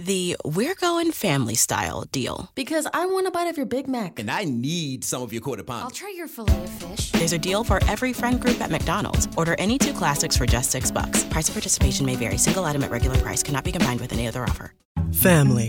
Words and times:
the 0.00 0.36
We're 0.44 0.74
Going 0.74 1.12
Family 1.12 1.54
Style 1.54 2.04
deal. 2.10 2.50
Because 2.54 2.86
I 2.92 3.06
want 3.06 3.26
a 3.26 3.30
bite 3.30 3.48
of 3.48 3.56
your 3.56 3.66
Big 3.66 3.86
Mac. 3.86 4.18
And 4.18 4.30
I 4.30 4.44
need 4.44 5.04
some 5.04 5.22
of 5.22 5.32
your 5.32 5.42
quarter 5.42 5.62
pound. 5.62 5.84
I'll 5.84 5.90
try 5.90 6.12
your 6.16 6.28
filet 6.28 6.64
of 6.64 6.70
fish. 6.70 7.10
There's 7.12 7.32
a 7.32 7.38
deal 7.38 7.64
for 7.64 7.82
every 7.84 8.12
friend 8.12 8.40
group 8.40 8.60
at 8.60 8.70
McDonald's. 8.70 9.28
Order 9.36 9.54
any 9.58 9.78
two 9.78 9.92
classics 9.92 10.36
for 10.36 10.46
just 10.46 10.70
six 10.70 10.90
bucks. 10.90 11.24
Price 11.24 11.48
of 11.48 11.54
participation 11.54 12.06
may 12.06 12.16
vary. 12.16 12.38
Single 12.38 12.64
item 12.64 12.82
at 12.84 12.90
regular 12.90 13.18
price 13.18 13.42
cannot 13.42 13.64
be 13.64 13.72
combined 13.72 14.00
with 14.00 14.12
any 14.12 14.26
other 14.26 14.42
offer. 14.42 14.72
Family. 15.12 15.68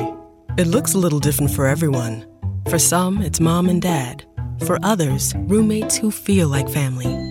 It 0.58 0.68
looks 0.68 0.94
a 0.94 0.98
little 0.98 1.20
different 1.20 1.52
for 1.52 1.66
everyone. 1.68 2.26
For 2.70 2.80
some, 2.80 3.22
it's 3.22 3.40
mom 3.40 3.70
and 3.70 3.82
dad. 3.82 4.26
For 4.66 4.78
others, 4.84 5.34
roommates 5.38 5.98
who 5.98 6.12
feel 6.12 6.48
like 6.48 6.70
family. 6.70 7.31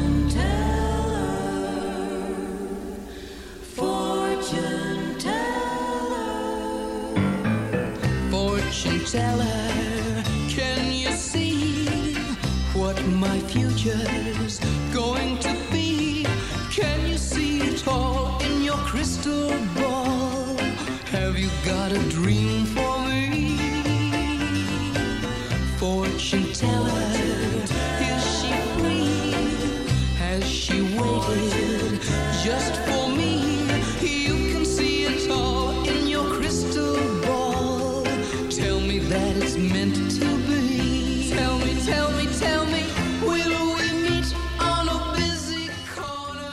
My 13.85 14.50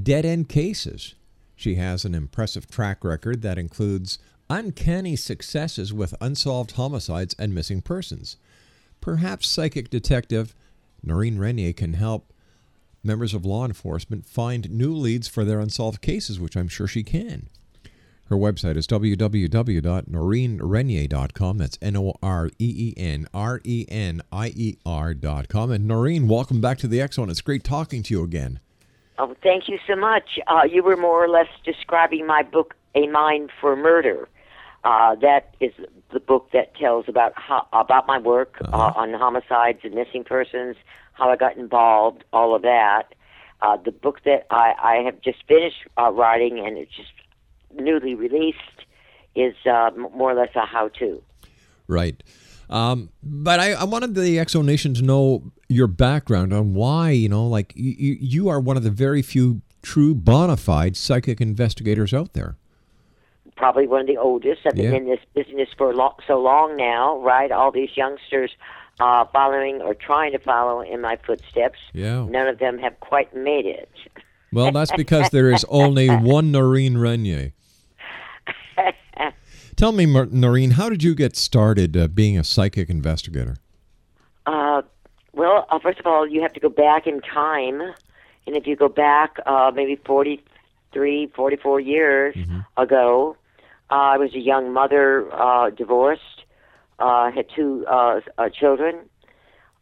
dead 0.00 0.26
end 0.26 0.48
cases. 0.48 1.14
She 1.54 1.76
has 1.76 2.04
an 2.04 2.14
impressive 2.14 2.70
track 2.70 3.02
record 3.02 3.40
that 3.42 3.58
includes 3.58 4.18
uncanny 4.50 5.16
successes 5.16 5.92
with 5.92 6.14
unsolved 6.20 6.72
homicides 6.72 7.34
and 7.38 7.54
missing 7.54 7.80
persons. 7.80 8.36
Perhaps 9.00 9.48
psychic 9.48 9.88
detective 9.88 10.54
Noreen 11.02 11.38
Renier 11.38 11.72
can 11.72 11.94
help 11.94 12.32
members 13.06 13.32
of 13.32 13.46
law 13.46 13.64
enforcement 13.64 14.26
find 14.26 14.70
new 14.70 14.94
leads 14.94 15.28
for 15.28 15.44
their 15.44 15.60
unsolved 15.60 16.02
cases, 16.02 16.40
which 16.40 16.56
I'm 16.56 16.68
sure 16.68 16.86
she 16.86 17.02
can. 17.02 17.48
Her 18.28 18.36
website 18.36 18.76
is 18.76 18.86
www.noreenrenier.com. 18.88 21.58
That's 21.58 21.78
N 21.80 21.96
O 21.96 22.12
R 22.22 22.50
E 22.58 22.58
E 22.58 22.92
N 22.96 23.28
R 23.32 23.60
E 23.62 23.86
N 23.88 24.20
I 24.32 24.48
E 24.48 24.78
R.com. 24.84 25.70
And 25.70 25.86
Noreen, 25.86 26.26
welcome 26.26 26.60
back 26.60 26.78
to 26.78 26.88
the 26.88 27.06
Zone. 27.12 27.30
It's 27.30 27.40
great 27.40 27.62
talking 27.62 28.02
to 28.02 28.12
you 28.12 28.24
again. 28.24 28.58
Oh, 29.18 29.34
thank 29.42 29.66
you 29.68 29.78
so 29.86 29.96
much. 29.96 30.38
Uh, 30.48 30.62
you 30.68 30.82
were 30.82 30.96
more 30.96 31.24
or 31.24 31.28
less 31.28 31.46
describing 31.64 32.26
my 32.26 32.42
book, 32.42 32.74
A 32.96 33.06
Mind 33.06 33.52
for 33.60 33.76
Murder. 33.76 34.28
Uh, 34.84 35.14
that 35.16 35.54
is 35.60 35.72
the 36.12 36.20
book 36.20 36.50
that 36.52 36.76
tells 36.76 37.08
about 37.08 37.32
how, 37.34 37.66
about 37.72 38.06
my 38.06 38.18
work 38.18 38.56
uh, 38.72 38.92
on 38.94 39.12
homicides 39.14 39.80
and 39.82 39.94
missing 39.94 40.22
persons, 40.22 40.76
how 41.16 41.30
I 41.30 41.36
got 41.36 41.56
involved, 41.56 42.24
all 42.32 42.54
of 42.54 42.62
that. 42.62 43.14
Uh, 43.62 43.76
the 43.78 43.92
book 43.92 44.20
that 44.24 44.46
I, 44.50 44.74
I 44.82 44.94
have 45.04 45.20
just 45.22 45.38
finished 45.48 45.78
uh, 45.98 46.10
writing 46.12 46.58
and 46.64 46.76
it's 46.76 46.92
just 46.94 47.08
newly 47.74 48.14
released 48.14 48.58
is 49.34 49.54
uh, 49.66 49.86
m- 49.94 50.08
more 50.14 50.32
or 50.32 50.34
less 50.34 50.50
a 50.54 50.66
how-to. 50.66 51.22
Right. 51.88 52.22
Um, 52.68 53.10
but 53.22 53.60
I, 53.60 53.72
I 53.72 53.84
wanted 53.84 54.14
the 54.14 54.38
X 54.38 54.52
Zone 54.52 54.66
Nation 54.66 54.92
to 54.94 55.02
know 55.02 55.52
your 55.68 55.86
background 55.86 56.52
on 56.52 56.74
why, 56.74 57.10
you 57.10 57.28
know, 57.28 57.46
like 57.46 57.72
you, 57.76 58.16
you 58.20 58.48
are 58.48 58.60
one 58.60 58.76
of 58.76 58.82
the 58.82 58.90
very 58.90 59.22
few 59.22 59.62
true 59.82 60.14
bona 60.14 60.56
fide 60.56 60.96
psychic 60.96 61.40
investigators 61.40 62.12
out 62.12 62.32
there. 62.34 62.56
Probably 63.56 63.86
one 63.86 64.02
of 64.02 64.06
the 64.06 64.18
oldest. 64.18 64.62
I've 64.66 64.74
been 64.74 64.90
Yeah. 64.92 64.98
in 64.98 65.06
this 65.06 65.20
business 65.34 65.68
for 65.78 65.94
lo- 65.94 66.16
so 66.26 66.38
long 66.40 66.76
now, 66.76 67.18
right? 67.20 67.50
All 67.50 67.70
these 67.70 67.96
youngsters 67.96 68.50
uh, 69.00 69.24
following 69.32 69.82
or 69.82 69.94
trying 69.94 70.32
to 70.32 70.38
follow 70.38 70.80
in 70.80 71.00
my 71.00 71.16
footsteps. 71.26 71.78
Yeah. 71.92 72.24
None 72.28 72.48
of 72.48 72.58
them 72.58 72.78
have 72.78 72.98
quite 73.00 73.34
made 73.34 73.66
it. 73.66 73.90
Well, 74.52 74.72
that's 74.72 74.92
because 74.92 75.30
there 75.30 75.50
is 75.50 75.64
only 75.68 76.08
one 76.36 76.50
Noreen 76.52 76.96
Renier. 76.96 77.52
Tell 79.76 79.92
me, 79.92 80.06
Noreen, 80.06 80.72
how 80.72 80.88
did 80.88 81.02
you 81.02 81.14
get 81.14 81.36
started 81.36 81.96
uh, 81.96 82.08
being 82.08 82.38
a 82.38 82.44
psychic 82.44 82.88
investigator? 82.88 83.56
Uh, 84.46 84.82
Well, 85.34 85.66
uh, 85.70 85.78
first 85.78 85.98
of 86.00 86.06
all, 86.06 86.26
you 86.26 86.40
have 86.40 86.54
to 86.54 86.60
go 86.60 86.70
back 86.70 87.06
in 87.06 87.20
time, 87.20 87.82
and 88.46 88.56
if 88.56 88.66
you 88.66 88.74
go 88.76 88.88
back 88.88 89.36
uh, 89.44 89.70
maybe 89.74 89.96
43, 90.06 91.26
44 91.34 91.80
years 91.80 92.36
ago, 92.78 93.36
uh, 93.90 93.94
I 93.94 94.16
was 94.16 94.34
a 94.34 94.38
young 94.40 94.72
mother, 94.72 95.28
uh, 95.34 95.68
divorced, 95.70 96.35
uh, 96.98 97.30
had 97.30 97.46
two 97.54 97.84
uh, 97.88 98.20
uh, 98.38 98.48
children, 98.48 99.08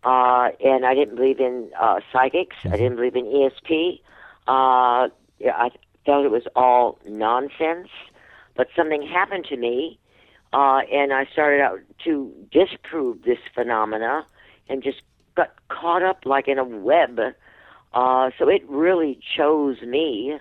uh, 0.04 0.48
and 0.64 0.84
I 0.84 0.94
didn't 0.94 1.16
believe 1.16 1.40
in 1.40 1.70
uh, 1.78 2.00
psychics. 2.12 2.56
I 2.64 2.76
didn't 2.76 2.96
believe 2.96 3.16
in 3.16 3.24
ESP. 3.26 4.00
Uh, 4.46 5.08
I 5.46 5.70
felt 6.04 6.24
it 6.24 6.30
was 6.30 6.46
all 6.54 6.98
nonsense. 7.06 7.88
But 8.56 8.68
something 8.76 9.02
happened 9.02 9.46
to 9.46 9.56
me, 9.56 9.98
uh, 10.52 10.80
and 10.92 11.12
I 11.12 11.26
started 11.32 11.60
out 11.60 11.80
to 12.04 12.32
disprove 12.52 13.22
this 13.22 13.38
phenomena, 13.54 14.26
and 14.68 14.82
just 14.82 15.02
got 15.34 15.54
caught 15.68 16.02
up 16.02 16.24
like 16.24 16.46
in 16.48 16.58
a 16.58 16.64
web. 16.64 17.18
Uh, 17.92 18.30
so 18.38 18.48
it 18.48 18.62
really 18.68 19.18
chose 19.36 19.80
me 19.82 20.38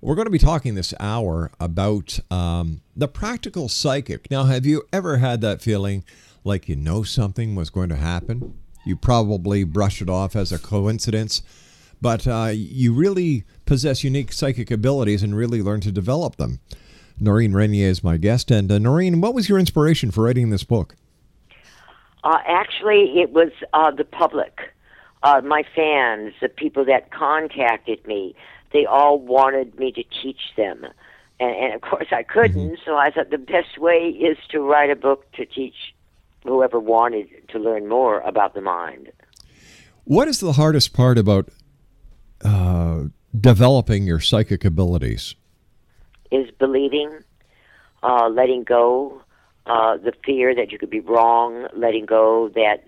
We're 0.00 0.14
going 0.14 0.24
to 0.24 0.30
be 0.30 0.38
talking 0.38 0.76
this 0.76 0.94
hour 0.98 1.50
about 1.60 2.18
um, 2.30 2.80
the 2.96 3.08
practical 3.08 3.68
psychic. 3.68 4.30
Now, 4.30 4.44
have 4.44 4.64
you 4.64 4.84
ever 4.90 5.18
had 5.18 5.42
that 5.42 5.60
feeling 5.60 6.02
like 6.44 6.66
you 6.66 6.76
know 6.76 7.02
something 7.02 7.54
was 7.54 7.68
going 7.68 7.90
to 7.90 7.96
happen? 7.96 8.58
You 8.86 8.96
probably 8.96 9.64
brush 9.64 10.00
it 10.00 10.08
off 10.08 10.34
as 10.34 10.50
a 10.50 10.58
coincidence, 10.58 11.42
but 12.00 12.26
uh, 12.26 12.50
you 12.52 12.92
really 12.92 13.44
possess 13.66 14.04
unique 14.04 14.32
psychic 14.32 14.70
abilities 14.70 15.22
and 15.22 15.36
really 15.36 15.62
learn 15.62 15.80
to 15.80 15.92
develop 15.92 16.36
them. 16.36 16.60
Noreen 17.18 17.52
Renier 17.52 17.88
is 17.88 18.02
my 18.02 18.16
guest. 18.16 18.50
And 18.50 18.70
uh, 18.70 18.78
Noreen, 18.78 19.20
what 19.20 19.34
was 19.34 19.48
your 19.48 19.58
inspiration 19.58 20.10
for 20.10 20.24
writing 20.24 20.50
this 20.50 20.64
book? 20.64 20.96
Uh, 22.22 22.38
actually, 22.46 23.20
it 23.20 23.30
was 23.32 23.50
uh, 23.72 23.90
the 23.90 24.04
public, 24.04 24.72
uh, 25.22 25.40
my 25.44 25.62
fans, 25.74 26.32
the 26.40 26.48
people 26.48 26.84
that 26.86 27.10
contacted 27.10 28.04
me. 28.06 28.34
They 28.72 28.86
all 28.86 29.18
wanted 29.18 29.78
me 29.78 29.92
to 29.92 30.02
teach 30.22 30.40
them. 30.56 30.86
And, 31.38 31.56
and 31.56 31.74
of 31.74 31.82
course, 31.82 32.08
I 32.12 32.22
couldn't, 32.22 32.78
so 32.84 32.96
I 32.96 33.10
thought 33.10 33.30
the 33.30 33.38
best 33.38 33.78
way 33.78 34.08
is 34.08 34.38
to 34.50 34.60
write 34.60 34.90
a 34.90 34.96
book 34.96 35.30
to 35.32 35.44
teach 35.44 35.74
whoever 36.44 36.78
wanted 36.78 37.28
to 37.48 37.58
learn 37.58 37.88
more 37.88 38.20
about 38.20 38.54
the 38.54 38.60
mind. 38.60 39.10
What 40.04 40.28
is 40.28 40.40
the 40.40 40.52
hardest 40.52 40.92
part 40.92 41.18
about 41.18 41.48
uh, 42.42 43.04
developing 43.38 44.04
your 44.04 44.20
psychic 44.20 44.64
abilities? 44.64 45.34
Is 46.30 46.50
believing, 46.58 47.20
uh, 48.02 48.28
letting 48.28 48.64
go, 48.64 49.22
uh, 49.66 49.96
the 49.96 50.12
fear 50.24 50.54
that 50.54 50.72
you 50.72 50.78
could 50.78 50.90
be 50.90 51.00
wrong, 51.00 51.66
letting 51.74 52.06
go 52.06 52.48
that 52.54 52.84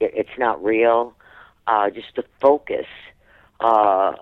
it's 0.00 0.38
not 0.38 0.62
real, 0.62 1.14
uh, 1.66 1.90
just 1.90 2.14
the 2.16 2.24
focus 2.40 2.86
uh, 3.60 4.12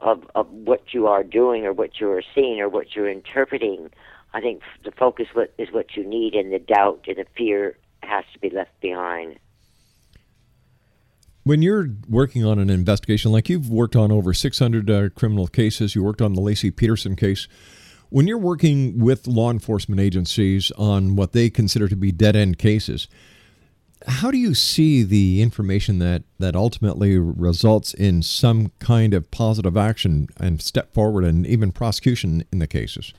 of, 0.00 0.24
of 0.34 0.50
what 0.50 0.94
you 0.94 1.06
are 1.06 1.22
doing 1.22 1.66
or 1.66 1.72
what 1.72 2.00
you 2.00 2.10
are 2.10 2.22
seeing 2.34 2.60
or 2.60 2.68
what 2.68 2.94
you're 2.94 3.10
interpreting. 3.10 3.90
I 4.32 4.40
think 4.40 4.62
the 4.84 4.90
focus 4.90 5.28
is 5.58 5.68
what 5.72 5.96
you 5.96 6.04
need, 6.04 6.34
and 6.34 6.52
the 6.52 6.58
doubt 6.58 7.04
and 7.06 7.16
the 7.16 7.26
fear 7.36 7.76
has 8.02 8.24
to 8.32 8.38
be 8.38 8.50
left 8.50 8.78
behind. 8.80 9.38
When 11.46 11.62
you're 11.62 11.90
working 12.08 12.44
on 12.44 12.58
an 12.58 12.68
investigation, 12.68 13.30
like 13.30 13.48
you've 13.48 13.70
worked 13.70 13.94
on 13.94 14.10
over 14.10 14.34
600 14.34 14.90
uh, 14.90 15.10
criminal 15.10 15.46
cases, 15.46 15.94
you 15.94 16.02
worked 16.02 16.20
on 16.20 16.34
the 16.34 16.40
Laci 16.40 16.74
Peterson 16.74 17.14
case. 17.14 17.46
When 18.08 18.26
you're 18.26 18.36
working 18.36 18.98
with 18.98 19.28
law 19.28 19.52
enforcement 19.52 20.00
agencies 20.00 20.72
on 20.72 21.14
what 21.14 21.34
they 21.34 21.48
consider 21.48 21.86
to 21.86 21.94
be 21.94 22.10
dead 22.10 22.34
end 22.34 22.58
cases, 22.58 23.06
how 24.08 24.32
do 24.32 24.38
you 24.38 24.54
see 24.54 25.04
the 25.04 25.40
information 25.40 26.00
that, 26.00 26.24
that 26.40 26.56
ultimately 26.56 27.16
results 27.16 27.94
in 27.94 28.22
some 28.22 28.72
kind 28.80 29.14
of 29.14 29.30
positive 29.30 29.76
action 29.76 30.26
and 30.38 30.60
step 30.60 30.92
forward 30.92 31.22
and 31.22 31.46
even 31.46 31.70
prosecution 31.70 32.42
in 32.50 32.58
the 32.58 32.66
cases? 32.66 33.14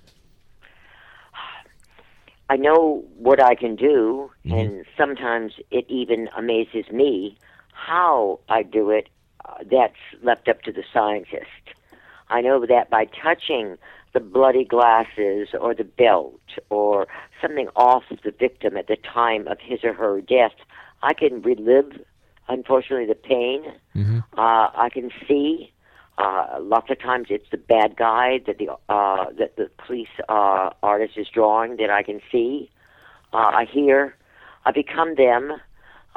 I 2.50 2.58
know 2.58 3.06
what 3.18 3.42
I 3.42 3.56
can 3.56 3.78
do, 3.78 4.32
and 4.44 4.84
sometimes 4.98 5.54
it 5.72 5.86
even 5.88 6.28
amazes 6.36 6.92
me 6.92 7.38
how 7.78 8.40
I 8.50 8.64
do 8.64 8.90
it. 8.90 9.08
Uh, 9.46 9.64
that's 9.72 9.96
left 10.24 10.48
up 10.50 10.62
to 10.64 10.72
the 10.72 10.84
scientist. 10.92 11.46
I 12.30 12.42
know 12.42 12.66
that 12.66 12.90
by 12.90 13.06
touching 13.06 13.78
the 14.14 14.20
bloody 14.20 14.66
glasses 14.66 15.50
or 15.60 15.74
the 15.74 15.84
belt 15.84 16.42
or 16.70 17.08
something 17.42 17.70
off 17.76 18.04
the 18.10 18.32
victim 18.32 18.76
at 18.76 18.88
the 18.88 18.98
time 18.98 19.48
of 19.48 19.60
his 19.62 19.84
or 19.84 19.94
her 19.94 20.20
death, 20.22 20.54
I 21.04 21.14
can 21.14 21.42
relive, 21.42 21.92
unfortunately, 22.50 23.06
the 23.06 23.16
pain. 23.16 23.64
Uh, 24.38 24.70
I 24.76 24.90
can 24.92 25.12
see. 25.28 25.72
Uh, 26.18 26.58
lots 26.60 26.90
of 26.90 27.00
times 27.00 27.28
it's 27.30 27.50
the 27.52 27.58
bad 27.58 27.96
guy 27.96 28.40
that 28.48 28.58
the 28.58 28.70
uh, 28.90 29.26
that 29.38 29.56
the 29.56 29.70
police 29.86 30.08
uh, 30.28 30.72
artist 30.82 31.16
is 31.16 31.28
drawing 31.32 31.78
that 31.78 31.92
I 31.92 32.02
can 32.02 32.20
see. 32.32 32.72
Uh, 33.32 33.52
I 33.54 33.66
hear. 33.72 34.16
I 34.66 34.72
become 34.72 35.14
them. 35.16 35.54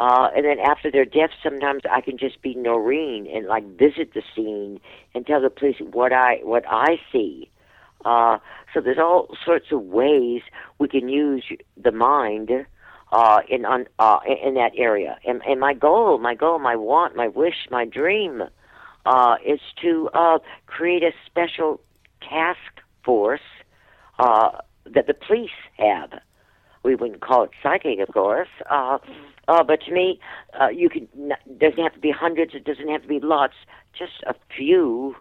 Uh, 0.01 0.31
and 0.35 0.47
then 0.47 0.59
after 0.59 0.91
their 0.91 1.05
death, 1.05 1.29
sometimes 1.43 1.83
I 1.91 2.01
can 2.01 2.17
just 2.17 2.41
be 2.41 2.55
Noreen 2.55 3.27
and 3.27 3.47
like 3.47 3.67
visit 3.77 4.15
the 4.15 4.23
scene 4.35 4.81
and 5.15 5.27
tell 5.27 5.43
the 5.43 5.51
police 5.51 5.77
what 5.79 6.11
I 6.11 6.37
what 6.43 6.65
I 6.67 6.99
see. 7.13 7.51
Uh, 8.03 8.39
so 8.73 8.81
there's 8.81 8.99
all 8.99 9.37
sorts 9.45 9.67
of 9.71 9.83
ways 9.83 10.41
we 10.79 10.89
can 10.89 11.11
use 11.11 11.45
the 11.77 11.93
mind 11.93 12.51
uh, 13.13 13.41
in 13.47 13.67
on 13.67 13.89
uh, 13.99 14.21
in 14.43 14.55
that 14.55 14.73
area. 14.75 15.19
And, 15.27 15.43
and 15.47 15.61
my 15.61 15.75
goal, 15.75 16.17
my 16.17 16.35
goal, 16.35 16.59
my 16.59 16.77
want, 16.77 17.15
my 17.15 17.29
wish, 17.29 17.69
my 17.71 17.85
dream 17.85 18.45
uh, 19.05 19.37
is 19.45 19.61
to 19.83 20.09
uh, 20.15 20.39
create 20.67 21.03
a 21.03 21.13
special 21.27 21.79
task 22.27 22.81
force 23.05 23.41
uh, 24.19 24.63
that 24.87 25.07
the 25.07 25.15
police 25.15 25.51
have. 25.77 26.21
We 26.83 26.95
wouldn't 26.95 27.21
call 27.21 27.45
it 27.45 27.51
psychic, 27.63 27.99
of 28.01 28.13
course. 28.13 28.49
Uh, 28.71 28.99
uh, 29.49 29.63
but 29.65 29.83
to 29.83 29.93
me, 29.93 30.21
uh, 30.59 30.69
you. 30.69 30.89
N- 31.17 31.33
doesn't 31.59 31.83
have 31.83 31.95
to 31.95 32.01
be 32.01 32.11
hundreds. 32.11 32.55
It 32.55 32.65
doesn't 32.65 32.89
have 32.89 33.03
to 33.03 33.09
be 33.09 33.21
lots. 33.21 33.55
Just 33.99 34.23
a 34.27 34.35
few 34.57 35.17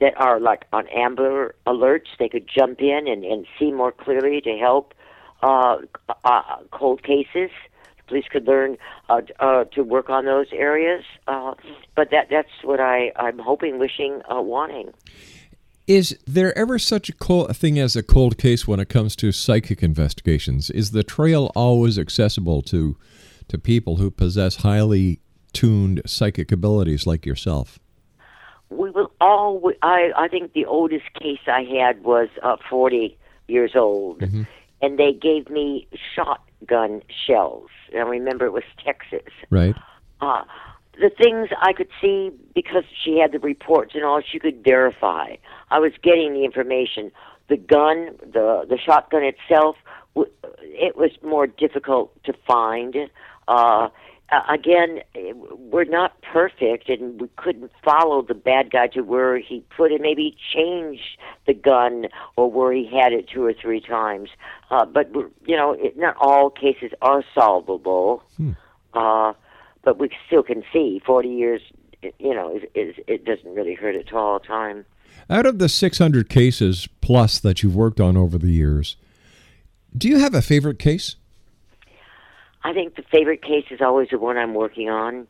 that 0.00 0.14
are 0.16 0.40
like 0.40 0.64
on 0.72 0.88
Amber 0.88 1.54
Alerts. 1.66 2.08
They 2.18 2.28
could 2.28 2.48
jump 2.48 2.80
in 2.80 3.06
and, 3.06 3.24
and 3.24 3.46
see 3.58 3.70
more 3.70 3.92
clearly 3.92 4.40
to 4.40 4.56
help 4.56 4.94
uh, 5.42 5.76
uh, 6.24 6.42
cold 6.72 7.02
cases. 7.02 7.50
The 7.96 8.02
police 8.08 8.24
could 8.30 8.46
learn 8.46 8.76
uh, 9.08 9.20
uh, 9.38 9.64
to 9.74 9.82
work 9.82 10.10
on 10.10 10.24
those 10.24 10.46
areas. 10.52 11.04
Uh, 11.26 11.54
but 11.94 12.10
that 12.10 12.28
that's 12.30 12.48
what 12.62 12.80
I 12.80 13.12
I'm 13.16 13.38
hoping, 13.38 13.78
wishing, 13.78 14.22
uh, 14.30 14.40
wanting. 14.40 14.92
Is 15.86 16.18
there 16.26 16.56
ever 16.56 16.78
such 16.78 17.10
a 17.10 17.12
cold, 17.14 17.54
thing 17.56 17.78
as 17.78 17.94
a 17.94 18.02
cold 18.02 18.38
case 18.38 18.66
when 18.66 18.80
it 18.80 18.88
comes 18.88 19.14
to 19.16 19.32
psychic 19.32 19.82
investigations? 19.82 20.70
Is 20.70 20.92
the 20.92 21.02
trail 21.04 21.52
always 21.54 21.98
accessible 21.98 22.62
to 22.62 22.96
to 23.48 23.58
people 23.58 23.96
who 23.96 24.10
possess 24.10 24.56
highly 24.56 25.20
tuned 25.52 26.00
psychic 26.06 26.50
abilities 26.50 27.06
like 27.06 27.26
yourself? 27.26 27.78
we 28.70 28.90
will 28.90 29.12
all 29.20 29.70
I 29.82 30.10
I 30.16 30.28
think 30.28 30.54
the 30.54 30.64
oldest 30.64 31.04
case 31.20 31.40
I 31.46 31.62
had 31.62 32.02
was 32.02 32.28
uh, 32.42 32.56
40 32.70 33.16
years 33.46 33.72
old 33.76 34.22
and 34.80 34.98
they 34.98 35.12
gave 35.12 35.50
me 35.50 35.86
shotgun 36.14 37.02
shells 37.26 37.68
and 37.92 38.00
I 38.02 38.06
remember 38.08 38.46
it 38.46 38.52
was 38.52 38.64
Texas 38.82 39.30
Right. 39.50 39.76
uh 40.22 40.44
the 41.00 41.10
things 41.10 41.48
I 41.60 41.72
could 41.72 41.88
see 42.00 42.30
because 42.54 42.84
she 43.02 43.18
had 43.18 43.32
the 43.32 43.38
reports 43.38 43.94
and 43.94 44.04
all 44.04 44.20
she 44.20 44.38
could 44.38 44.62
verify 44.64 45.36
I 45.70 45.78
was 45.78 45.92
getting 46.02 46.32
the 46.34 46.44
information 46.44 47.10
the 47.48 47.56
gun 47.56 48.16
the 48.20 48.64
the 48.68 48.78
shotgun 48.78 49.22
itself 49.24 49.76
it 50.16 50.96
was 50.96 51.10
more 51.22 51.46
difficult 51.46 52.12
to 52.24 52.32
find 52.46 52.96
uh 53.48 53.88
again, 54.48 55.00
we're 55.70 55.84
not 55.84 56.20
perfect, 56.22 56.88
and 56.88 57.20
we 57.20 57.28
couldn't 57.36 57.70
follow 57.84 58.22
the 58.22 58.34
bad 58.34 58.70
guy 58.70 58.86
to 58.88 59.02
where 59.02 59.38
he 59.38 59.62
put 59.76 59.92
it. 59.92 60.00
Maybe 60.00 60.22
he 60.34 60.36
changed 60.58 61.18
the 61.46 61.54
gun 61.54 62.06
or 62.36 62.50
where 62.50 62.72
he 62.72 62.86
had 62.86 63.12
it 63.12 63.28
two 63.28 63.44
or 63.44 63.52
three 63.52 63.80
times. 63.80 64.30
Uh, 64.70 64.84
but 64.86 65.10
we're- 65.12 65.30
you 65.44 65.56
know, 65.56 65.72
it, 65.72 65.96
not 65.96 66.16
all 66.18 66.50
cases 66.50 66.92
are 67.02 67.22
solvable. 67.34 68.22
Uh, 68.94 69.32
but 69.84 69.98
we 69.98 70.10
still 70.26 70.42
can 70.42 70.62
see. 70.72 71.00
Forty 71.04 71.28
years, 71.28 71.62
you 72.02 72.34
know, 72.34 72.56
is, 72.56 72.62
is 72.74 72.94
it 73.06 73.24
doesn't 73.24 73.54
really 73.54 73.74
hurt 73.74 73.96
at 73.96 74.12
all. 74.12 74.40
Time. 74.40 74.84
Out 75.30 75.46
of 75.46 75.58
the 75.58 75.68
600 75.70 76.28
cases 76.28 76.86
plus 77.00 77.38
that 77.38 77.62
you've 77.62 77.76
worked 77.76 78.00
on 78.00 78.16
over 78.16 78.36
the 78.36 78.50
years, 78.50 78.96
do 79.96 80.08
you 80.08 80.18
have 80.18 80.34
a 80.34 80.42
favorite 80.42 80.78
case? 80.78 81.16
I 82.62 82.72
think 82.72 82.96
the 82.96 83.02
favorite 83.02 83.42
case 83.42 83.66
is 83.70 83.80
always 83.80 84.08
the 84.10 84.18
one 84.18 84.36
I'm 84.36 84.54
working 84.54 84.90
on. 84.90 85.26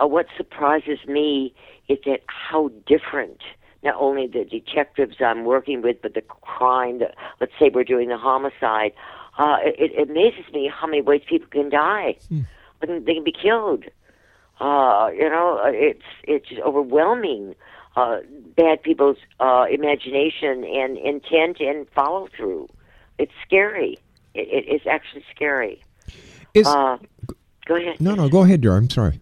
Uh, 0.00 0.06
what 0.06 0.26
surprises 0.36 0.98
me 1.06 1.54
is 1.88 1.98
that 2.04 2.22
how 2.26 2.70
different 2.86 3.40
not 3.82 3.94
only 3.98 4.26
the 4.26 4.44
detectives 4.44 5.16
I'm 5.20 5.44
working 5.44 5.82
with, 5.82 6.02
but 6.02 6.14
the 6.14 6.22
crime. 6.22 6.98
The, 6.98 7.12
let's 7.40 7.52
say 7.58 7.70
we're 7.72 7.84
doing 7.84 8.08
the 8.08 8.16
homicide. 8.18 8.92
Uh, 9.38 9.58
it, 9.62 9.92
it 9.92 10.10
amazes 10.10 10.52
me 10.52 10.70
how 10.72 10.86
many 10.86 11.02
ways 11.02 11.22
people 11.26 11.48
can 11.48 11.68
die. 11.68 12.16
Can- 12.28 12.46
They 12.80 13.14
can 13.14 13.24
be 13.24 13.32
killed. 13.32 13.84
Uh, 14.60 15.10
you 15.14 15.28
know, 15.28 15.60
uh, 15.62 15.70
it's 15.72 16.02
it's 16.24 16.46
overwhelming. 16.64 17.54
Uh, 17.96 18.18
bad 18.56 18.82
people's 18.82 19.16
uh, 19.40 19.64
imagination 19.70 20.64
and 20.64 20.98
intent 20.98 21.60
and 21.60 21.88
follow 21.94 22.28
through. 22.36 22.68
It's 23.18 23.32
scary. 23.46 23.98
It, 24.34 24.48
it, 24.48 24.64
it's 24.68 24.86
actually 24.86 25.24
scary. 25.34 25.82
Is 26.52 26.66
Uh, 26.66 26.98
go 27.64 27.76
ahead. 27.76 27.98
no, 28.00 28.14
no. 28.14 28.28
Go 28.28 28.42
ahead, 28.44 28.60
dear. 28.60 28.76
I'm 28.76 28.90
sorry. 28.90 29.20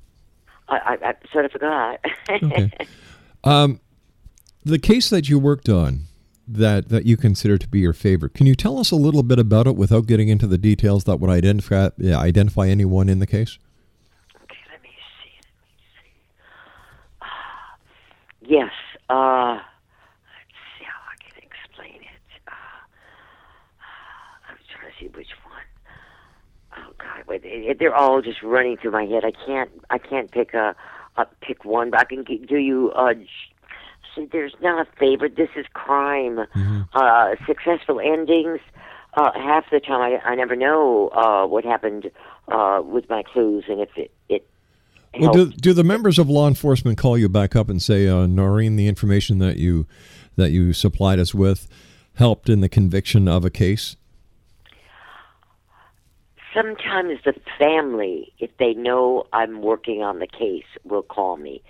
I, 0.69 0.77
I, 1.03 1.11
I 1.11 1.15
sort 1.33 1.45
of 1.45 1.53
forgot. 1.53 2.01
Okay. 2.29 2.71
Um, 3.45 3.81
the 4.65 4.79
case 4.79 5.11
that 5.11 5.29
you 5.29 5.39
worked 5.39 5.69
on 5.69 6.05
that 6.47 6.89
that 6.91 7.07
you 7.07 7.17
consider 7.17 7.57
to 7.59 7.69
be 7.69 7.81
your 7.81 7.93
favorite. 7.93 8.35
Can 8.35 8.47
you 8.47 8.55
tell 8.55 8.79
us 8.79 8.91
a 8.91 8.97
little 8.97 9.23
bit 9.23 9.39
about 9.39 9.67
it 9.67 9.77
without 9.77 10.07
getting 10.07 10.29
into 10.29 10.47
the 10.47 10.59
details 10.59 11.05
that 11.05 11.19
would 11.21 11.31
identify 11.31 11.91
yeah, 11.99 12.19
identify 12.19 12.69
anyone 12.69 13.09
in 13.09 13.19
the 13.19 13.27
case? 13.27 13.59
okay, 14.43 14.57
let 14.71 14.83
me 14.83 14.91
see. 15.23 15.31
Let 15.41 15.69
me 15.69 15.85
see. 16.03 16.13
Ah, 17.23 17.77
yes. 18.43 18.71
Uh, 19.09 19.55
let's 19.55 20.61
see 20.79 20.85
how 20.85 21.01
I 21.11 21.17
can 21.23 21.43
explain 21.43 22.01
it. 22.03 22.43
Uh, 22.47 22.53
I'm 24.51 24.57
trying 24.73 24.93
to 24.93 24.99
see 25.01 25.09
which 25.17 25.29
one. 25.45 25.63
Oh 26.77 26.93
God, 26.99 27.25
wait, 27.27 27.45
it, 27.45 27.65
it- 27.71 27.79
they're 27.79 27.95
all 27.95 28.21
just 28.23 28.43
running 28.43 28.77
through 28.77 28.91
my 28.93 29.05
head. 29.05 29.25
I 29.25 29.33
can't. 29.47 29.71
I 29.91 29.99
can't 29.99 30.31
pick 30.31 30.53
a, 30.55 30.75
a 31.17 31.27
pick 31.41 31.65
one, 31.65 31.91
but 31.91 32.01
I 32.01 32.05
can 32.05 32.25
gi- 32.25 32.45
do 32.47 32.57
you. 32.59 32.91
Uh, 32.93 33.15
there's 34.33 34.55
not 34.63 34.87
a 34.87 34.91
favorite. 34.99 35.37
This 35.37 35.51
is 35.57 35.67
crime. 35.73 36.47
Uh, 36.93 37.35
successful 37.47 38.01
endings. 38.01 38.61
Uh, 39.15 39.31
half 39.35 39.71
the 39.71 39.81
time, 39.81 40.01
I, 40.01 40.31
I 40.31 40.35
never 40.35 40.57
know 40.57 41.09
uh, 41.09 41.47
what 41.47 41.65
happened 41.65 42.11
uh, 42.49 42.83
with 42.85 43.09
my 43.09 43.23
clues, 43.23 43.65
and 43.69 43.81
if 43.81 43.91
it 43.97 44.11
it 44.29 44.47
Well, 45.19 45.33
do, 45.33 45.47
do 45.53 45.73
the 45.73 45.85
members 45.85 46.19
of 46.19 46.29
law 46.29 46.49
enforcement 46.49 46.99
call 46.99 47.17
you 47.17 47.29
back 47.29 47.55
up 47.55 47.69
and 47.69 47.81
say, 47.81 48.09
uh, 48.09 48.27
Noreen, 48.27 48.77
the 48.77 48.89
information 48.89 49.39
that 49.39 49.57
you 49.57 49.87
that 50.37 50.51
you 50.51 50.73
supplied 50.73 51.21
us 51.21 51.33
with 51.33 51.69
helped 52.15 52.49
in 52.49 52.61
the 52.61 52.69
conviction 52.69 53.29
of 53.29 53.45
a 53.45 53.51
case? 53.51 53.97
sometimes 56.55 57.19
the 57.25 57.35
family, 57.59 58.33
if 58.39 58.57
they 58.59 58.75
know 58.75 59.27
I'm 59.33 59.61
working 59.61 60.03
on 60.03 60.21
the 60.21 60.27
case, 60.27 60.65
will 60.85 61.03
call 61.03 61.37
me. 61.37 61.63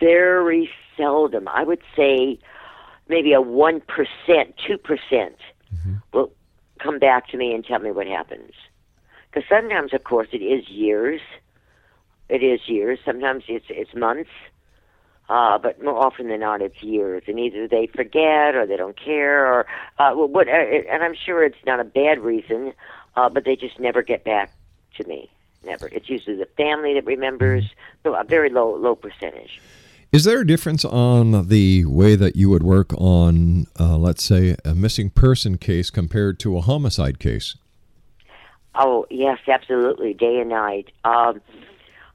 Very 0.00 0.70
seldom. 0.96 1.46
I 1.48 1.62
would 1.62 1.82
say 1.94 2.38
maybe 3.08 3.32
a 3.32 3.40
1%, 3.40 3.82
2% 3.88 5.34
will 6.12 6.32
come 6.78 6.98
back 6.98 7.28
to 7.28 7.36
me 7.36 7.54
and 7.54 7.64
tell 7.64 7.78
me 7.78 7.90
what 7.90 8.06
happens. 8.06 8.52
Because 9.30 9.48
sometimes, 9.48 9.92
of 9.92 10.04
course, 10.04 10.28
it 10.32 10.42
is 10.42 10.68
years. 10.68 11.20
It 12.28 12.42
is 12.42 12.60
years. 12.66 12.98
Sometimes 13.04 13.44
it's 13.48 13.66
it's 13.68 13.94
months. 13.94 14.30
Uh, 15.28 15.58
but 15.58 15.80
more 15.80 15.96
often 15.96 16.28
than 16.28 16.40
not, 16.40 16.60
it's 16.60 16.82
years, 16.82 17.22
and 17.28 17.38
either 17.38 17.68
they 17.68 17.86
forget 17.86 18.56
or 18.56 18.66
they 18.66 18.76
don't 18.76 18.98
care, 18.98 19.46
or 19.46 19.66
uh, 19.98 20.12
what. 20.12 20.48
Uh, 20.48 20.50
and 20.50 21.04
I'm 21.04 21.14
sure 21.14 21.44
it's 21.44 21.64
not 21.64 21.78
a 21.78 21.84
bad 21.84 22.18
reason, 22.18 22.72
uh, 23.14 23.28
but 23.28 23.44
they 23.44 23.54
just 23.54 23.78
never 23.78 24.02
get 24.02 24.24
back 24.24 24.52
to 24.96 25.06
me. 25.06 25.30
Never. 25.64 25.86
It's 25.88 26.08
usually 26.08 26.36
the 26.36 26.48
family 26.56 26.94
that 26.94 27.06
remembers. 27.06 27.64
So 28.02 28.14
a 28.14 28.24
very 28.24 28.50
low 28.50 28.74
low 28.74 28.96
percentage. 28.96 29.60
Is 30.12 30.24
there 30.24 30.40
a 30.40 30.46
difference 30.46 30.84
on 30.84 31.46
the 31.46 31.84
way 31.84 32.16
that 32.16 32.34
you 32.34 32.50
would 32.50 32.64
work 32.64 32.92
on, 32.94 33.68
uh, 33.78 33.96
let's 33.96 34.24
say, 34.24 34.56
a 34.64 34.74
missing 34.74 35.08
person 35.10 35.56
case 35.56 35.88
compared 35.88 36.40
to 36.40 36.56
a 36.56 36.60
homicide 36.60 37.20
case? 37.20 37.56
Oh 38.74 39.06
yes, 39.08 39.38
absolutely, 39.46 40.14
day 40.14 40.40
and 40.40 40.50
night. 40.50 40.90
Um, 41.04 41.40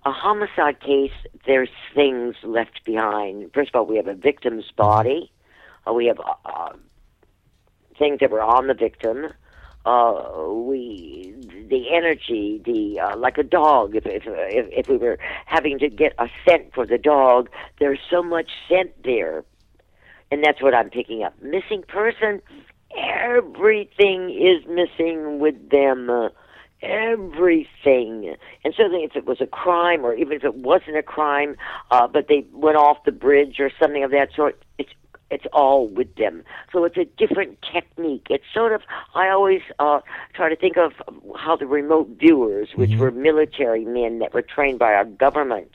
a 0.05 0.11
homicide 0.11 0.81
case, 0.81 1.13
there's 1.45 1.69
things 1.93 2.35
left 2.43 2.83
behind. 2.83 3.51
First 3.53 3.69
of 3.73 3.79
all, 3.79 3.85
we 3.85 3.95
have 3.95 4.07
a 4.07 4.13
victim's 4.13 4.69
body. 4.75 5.31
Uh, 5.87 5.93
we 5.93 6.07
have 6.07 6.19
uh, 6.43 6.73
things 7.97 8.19
that 8.19 8.29
were 8.29 8.43
on 8.43 8.67
the 8.67 8.73
victim. 8.73 9.27
Uh, 9.85 10.49
we 10.49 11.33
the 11.69 11.93
energy, 11.93 12.61
the 12.65 12.99
uh, 12.99 13.17
like 13.17 13.37
a 13.37 13.43
dog. 13.43 13.95
If, 13.95 14.05
if 14.05 14.23
if 14.25 14.67
if 14.71 14.87
we 14.89 14.97
were 14.97 15.19
having 15.45 15.79
to 15.79 15.89
get 15.89 16.13
a 16.17 16.27
scent 16.45 16.73
for 16.73 16.85
the 16.85 16.97
dog, 16.97 17.49
there's 17.79 17.99
so 18.09 18.23
much 18.23 18.49
scent 18.67 18.91
there, 19.03 19.43
and 20.31 20.43
that's 20.43 20.61
what 20.61 20.73
I'm 20.73 20.89
picking 20.89 21.23
up. 21.23 21.39
Missing 21.41 21.83
person, 21.87 22.41
everything 22.97 24.29
is 24.31 24.65
missing 24.67 25.39
with 25.39 25.69
them. 25.69 26.09
Uh, 26.09 26.29
everything. 26.81 28.35
And 28.63 28.73
certainly, 28.75 29.03
if 29.03 29.15
it 29.15 29.25
was 29.25 29.41
a 29.41 29.47
crime, 29.47 30.05
or 30.05 30.13
even 30.13 30.33
if 30.33 30.43
it 30.43 30.55
wasn't 30.55 30.97
a 30.97 31.03
crime, 31.03 31.55
uh, 31.89 32.07
but 32.07 32.27
they 32.27 32.45
went 32.51 32.77
off 32.77 33.03
the 33.05 33.11
bridge 33.11 33.59
or 33.59 33.71
something 33.79 34.03
of 34.03 34.11
that 34.11 34.29
sort, 34.35 34.61
it's 34.77 34.91
it's 35.31 35.45
all 35.53 35.87
with 35.87 36.15
them. 36.15 36.43
So 36.71 36.83
it's 36.85 36.97
a 36.97 37.05
different 37.05 37.57
technique. 37.73 38.27
It's 38.29 38.43
sort 38.53 38.73
of 38.73 38.81
I 39.13 39.29
always 39.29 39.61
uh, 39.79 40.01
try 40.33 40.49
to 40.49 40.55
think 40.55 40.77
of 40.77 40.93
how 41.37 41.55
the 41.55 41.65
remote 41.65 42.09
viewers, 42.19 42.69
which 42.75 42.95
were 42.95 43.11
military 43.11 43.85
men 43.85 44.19
that 44.19 44.33
were 44.33 44.41
trained 44.43 44.79
by 44.79 44.93
our 44.93 45.05
government 45.05 45.71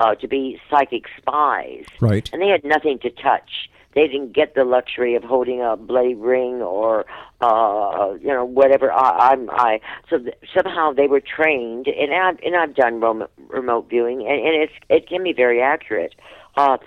uh, 0.00 0.14
to 0.16 0.26
be 0.26 0.60
psychic 0.70 1.04
spies, 1.16 1.84
Right. 2.00 2.28
and 2.32 2.40
they 2.42 2.48
had 2.48 2.64
nothing 2.64 2.98
to 3.00 3.10
touch. 3.10 3.70
They 3.92 4.06
didn't 4.06 4.32
get 4.32 4.54
the 4.54 4.64
luxury 4.64 5.16
of 5.16 5.24
holding 5.24 5.60
a 5.60 5.76
bloody 5.76 6.14
ring 6.14 6.62
or, 6.62 7.06
uh, 7.40 8.14
you 8.20 8.28
know, 8.28 8.44
whatever. 8.44 8.92
I, 8.92 9.32
I'm, 9.32 9.50
I 9.50 9.80
so 10.08 10.18
th- 10.18 10.36
somehow 10.56 10.92
they 10.92 11.08
were 11.08 11.20
trained, 11.20 11.88
and 11.88 12.14
I've 12.14 12.38
and 12.44 12.54
I've 12.56 12.74
done 12.76 13.00
rom- 13.00 13.26
remote 13.48 13.88
viewing, 13.90 14.20
and, 14.20 14.40
and 14.46 14.62
it's 14.62 14.72
it 14.88 15.08
can 15.08 15.24
be 15.24 15.32
very 15.32 15.60
accurate. 15.60 16.14
Uh, 16.56 16.78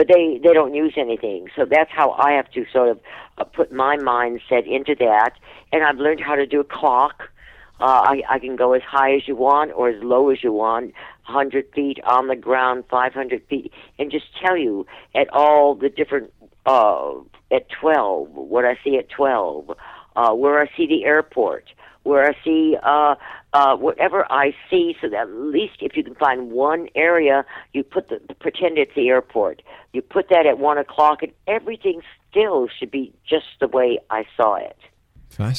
but 0.00 0.08
they 0.08 0.40
they 0.42 0.54
don't 0.54 0.72
use 0.74 0.94
anything, 0.96 1.48
so 1.54 1.66
that's 1.66 1.90
how 1.90 2.12
I 2.12 2.32
have 2.32 2.50
to 2.52 2.64
sort 2.72 2.88
of 2.88 3.00
uh, 3.36 3.44
put 3.44 3.70
my 3.70 3.98
mindset 3.98 4.66
into 4.66 4.94
that, 4.94 5.32
and 5.72 5.84
I've 5.84 5.98
learned 5.98 6.20
how 6.20 6.36
to 6.36 6.46
do 6.46 6.60
a 6.60 6.64
clock. 6.64 7.24
Uh, 7.80 7.84
I, 7.84 8.22
I 8.30 8.38
can 8.38 8.56
go 8.56 8.72
as 8.72 8.80
high 8.80 9.14
as 9.14 9.28
you 9.28 9.36
want 9.36 9.72
or 9.74 9.90
as 9.90 10.02
low 10.02 10.30
as 10.30 10.42
you 10.42 10.52
want, 10.52 10.94
100 11.26 11.66
feet 11.74 11.98
on 12.04 12.28
the 12.28 12.36
ground, 12.36 12.84
500 12.90 13.42
feet, 13.50 13.74
and 13.98 14.10
just 14.10 14.24
tell 14.42 14.56
you 14.56 14.86
at 15.14 15.28
all 15.34 15.74
the 15.74 15.90
different, 15.90 16.32
uh, 16.64 17.12
at 17.52 17.68
12, 17.68 18.30
what 18.30 18.64
I 18.64 18.78
see 18.82 18.96
at 18.96 19.10
12, 19.10 19.70
uh, 20.16 20.32
where 20.32 20.62
I 20.62 20.70
see 20.78 20.86
the 20.86 21.04
airport, 21.04 21.64
where 22.04 22.24
I 22.26 22.34
see 22.42 22.74
uh, 22.82 23.16
uh, 23.52 23.76
whatever 23.76 24.30
I 24.30 24.54
see, 24.68 24.96
so 25.00 25.08
that 25.08 25.22
at 25.22 25.32
least 25.32 25.78
if 25.80 25.96
you 25.96 26.04
can 26.04 26.14
find 26.14 26.52
one 26.52 26.88
area, 26.94 27.44
you 27.72 27.82
put 27.82 28.08
the 28.08 28.20
pretend 28.38 28.78
it's 28.78 28.94
the 28.94 29.08
airport. 29.08 29.62
You 29.92 30.02
put 30.02 30.28
that 30.28 30.46
at 30.46 30.58
one 30.58 30.78
o'clock, 30.78 31.22
and 31.22 31.32
everything 31.46 32.02
still 32.30 32.68
should 32.68 32.90
be 32.90 33.12
just 33.24 33.46
the 33.60 33.68
way 33.68 33.98
I 34.10 34.24
saw 34.36 34.54
it. 34.56 34.76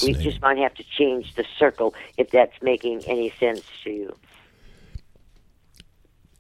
We 0.04 0.14
just 0.14 0.42
might 0.42 0.58
have 0.58 0.74
to 0.76 0.84
change 0.84 1.36
the 1.36 1.46
circle 1.58 1.94
if 2.18 2.30
that's 2.32 2.54
making 2.62 3.04
any 3.06 3.32
sense 3.40 3.64
to 3.84 3.90
you. 3.90 4.16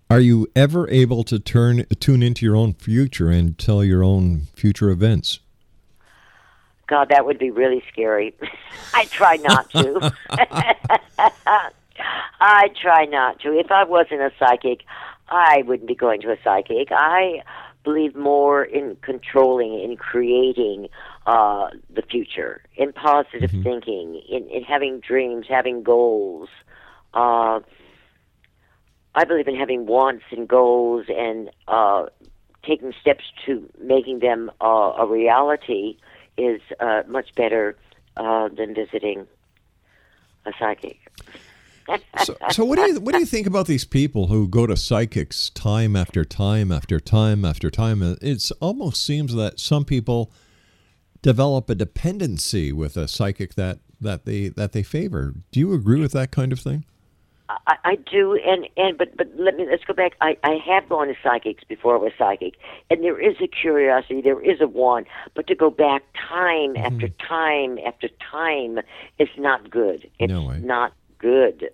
Are 0.09 0.19
you 0.19 0.47
ever 0.57 0.89
able 0.89 1.23
to 1.23 1.39
turn 1.39 1.85
tune 1.99 2.21
into 2.21 2.45
your 2.45 2.55
own 2.57 2.73
future 2.73 3.29
and 3.29 3.57
tell 3.57 3.83
your 3.83 4.03
own 4.03 4.47
future 4.55 4.89
events? 4.89 5.39
God, 6.91 7.07
that 7.07 7.25
would 7.25 7.39
be 7.39 7.51
really 7.51 7.81
scary. 7.89 8.35
I 8.93 9.05
try 9.05 9.37
not 9.37 9.69
to. 9.69 10.13
I 12.41 12.67
try 12.81 13.05
not 13.05 13.39
to. 13.39 13.57
If 13.57 13.71
I 13.71 13.85
wasn't 13.85 14.19
a 14.19 14.31
psychic, 14.37 14.81
I 15.29 15.63
wouldn't 15.65 15.87
be 15.87 15.95
going 15.95 16.19
to 16.21 16.33
a 16.33 16.37
psychic. 16.43 16.89
I 16.91 17.43
believe 17.85 18.13
more 18.13 18.61
in 18.65 18.97
controlling, 18.97 19.81
in 19.81 19.95
creating 19.95 20.89
uh, 21.25 21.69
the 21.89 22.01
future, 22.01 22.61
in 22.75 22.91
positive 22.91 23.51
thinking, 23.51 24.21
in, 24.29 24.49
in 24.49 24.63
having 24.63 24.99
dreams, 24.99 25.45
having 25.47 25.83
goals. 25.83 26.49
Uh, 27.13 27.61
I 29.15 29.23
believe 29.23 29.47
in 29.47 29.55
having 29.55 29.85
wants 29.85 30.25
and 30.29 30.45
goals 30.45 31.05
and 31.07 31.51
uh, 31.69 32.07
taking 32.67 32.93
steps 32.99 33.23
to 33.45 33.69
making 33.81 34.19
them 34.19 34.51
uh, 34.59 34.91
a 34.97 35.07
reality 35.07 35.95
is 36.37 36.61
uh, 36.79 37.03
much 37.07 37.33
better 37.35 37.75
uh, 38.17 38.49
than 38.49 38.73
visiting 38.73 39.27
a 40.45 40.51
psychic. 40.59 40.99
So, 42.23 42.37
so 42.51 42.63
what 42.63 42.77
do 42.77 42.83
you 42.83 42.99
what 43.01 43.13
do 43.13 43.19
you 43.19 43.25
think 43.25 43.47
about 43.47 43.65
these 43.65 43.83
people 43.83 44.27
who 44.27 44.47
go 44.47 44.65
to 44.65 44.77
psychics 44.77 45.49
time 45.49 45.95
after 45.95 46.23
time 46.23 46.71
after 46.71 47.01
time 47.01 47.43
after 47.43 47.69
time? 47.69 48.01
It 48.21 48.49
almost 48.61 49.03
seems 49.03 49.33
that 49.33 49.59
some 49.59 49.83
people 49.83 50.31
develop 51.21 51.69
a 51.69 51.75
dependency 51.75 52.71
with 52.71 52.95
a 52.95 53.07
psychic 53.07 53.55
that 53.55 53.79
that 53.99 54.25
they 54.25 54.49
that 54.49 54.71
they 54.71 54.83
favor. 54.83 55.33
Do 55.51 55.59
you 55.59 55.73
agree 55.73 55.99
with 55.99 56.11
that 56.13 56.31
kind 56.31 56.53
of 56.53 56.59
thing? 56.59 56.85
I, 57.67 57.75
I 57.83 57.95
do, 57.95 58.35
and 58.45 58.67
and 58.77 58.97
but 58.97 59.15
but 59.17 59.27
let 59.37 59.55
me 59.57 59.65
let's 59.69 59.83
go 59.83 59.93
back. 59.93 60.13
I 60.21 60.37
I 60.43 60.57
have 60.65 60.87
gone 60.89 61.07
to 61.07 61.15
psychics 61.23 61.63
before 61.63 61.95
I 61.95 61.99
was 61.99 62.11
psychic, 62.17 62.55
and 62.89 63.03
there 63.03 63.19
is 63.19 63.35
a 63.41 63.47
curiosity, 63.47 64.21
there 64.21 64.41
is 64.41 64.61
a 64.61 64.67
want, 64.67 65.07
but 65.35 65.47
to 65.47 65.55
go 65.55 65.69
back 65.69 66.03
time 66.29 66.75
after 66.77 67.07
time 67.09 67.79
after 67.85 68.09
time 68.31 68.79
is 69.19 69.29
not 69.37 69.69
good. 69.69 70.09
It's 70.19 70.29
No 70.31 70.49
not 70.61 70.93
good. 71.17 71.69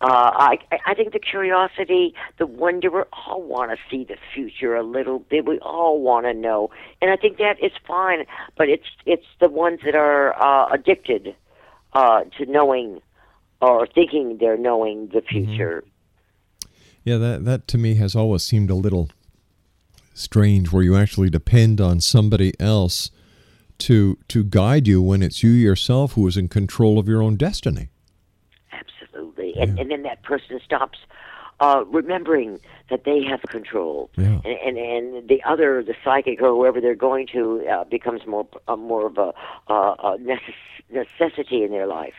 Uh, 0.00 0.30
I 0.34 0.58
I- 0.70 0.78
I 0.86 0.94
think 0.94 1.12
the 1.12 1.18
curiosity, 1.18 2.14
the 2.38 2.46
wonder, 2.46 2.90
we 2.90 3.02
all 3.12 3.42
want 3.42 3.72
to 3.72 3.78
see 3.90 4.04
the 4.04 4.16
future 4.32 4.76
a 4.76 4.82
little 4.82 5.18
bit. 5.18 5.44
We 5.44 5.58
all 5.58 6.00
want 6.00 6.26
to 6.26 6.34
know, 6.34 6.70
and 7.02 7.10
I 7.10 7.16
think 7.16 7.38
that 7.38 7.58
is 7.62 7.72
fine. 7.86 8.24
But 8.56 8.68
it's 8.68 8.86
it's 9.06 9.26
the 9.40 9.48
ones 9.48 9.80
that 9.84 9.96
are 9.96 10.40
uh, 10.40 10.68
addicted 10.72 11.34
uh, 11.94 12.24
to 12.36 12.46
knowing 12.46 13.00
or 13.60 13.86
thinking 13.86 14.38
they're 14.38 14.56
knowing 14.56 15.08
the 15.08 15.20
future. 15.20 15.84
Yeah, 17.04 17.16
that 17.18 17.44
that 17.44 17.68
to 17.68 17.78
me 17.78 17.94
has 17.94 18.14
always 18.14 18.42
seemed 18.42 18.70
a 18.70 18.74
little 18.74 19.10
strange 20.14 20.72
where 20.72 20.82
you 20.82 20.96
actually 20.96 21.30
depend 21.30 21.80
on 21.80 22.00
somebody 22.00 22.52
else 22.60 23.10
to 23.78 24.18
to 24.28 24.44
guide 24.44 24.86
you 24.86 25.00
when 25.00 25.22
it's 25.22 25.42
you 25.42 25.50
yourself 25.50 26.12
who 26.12 26.26
is 26.26 26.36
in 26.36 26.48
control 26.48 26.98
of 26.98 27.08
your 27.08 27.22
own 27.22 27.36
destiny. 27.36 27.88
Absolutely. 28.72 29.54
And, 29.56 29.78
and 29.78 29.90
then 29.90 30.02
that 30.02 30.22
person 30.22 30.60
stops 30.64 30.98
uh, 31.60 31.84
remembering 31.86 32.60
that 32.90 33.04
they 33.04 33.22
have 33.24 33.42
control. 33.42 34.10
Yeah. 34.16 34.40
And, 34.44 34.76
and 34.76 34.78
and 34.78 35.28
the 35.28 35.42
other, 35.44 35.82
the 35.82 35.94
psychic 36.04 36.42
or 36.42 36.48
whoever 36.48 36.80
they're 36.80 36.94
going 36.94 37.26
to, 37.28 37.66
uh, 37.66 37.84
becomes 37.84 38.26
more 38.26 38.46
uh, 38.66 38.76
more 38.76 39.06
of 39.06 39.18
a, 39.18 39.32
uh, 39.68 39.94
a 39.98 40.18
necess- 40.18 40.82
necessity 40.90 41.62
in 41.62 41.70
their 41.70 41.86
life. 41.86 42.14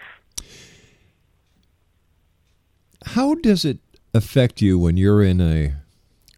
How 3.05 3.35
does 3.35 3.65
it 3.65 3.79
affect 4.13 4.61
you 4.61 4.77
when 4.77 4.97
you're 4.97 5.23
in 5.23 5.39
a 5.39 5.75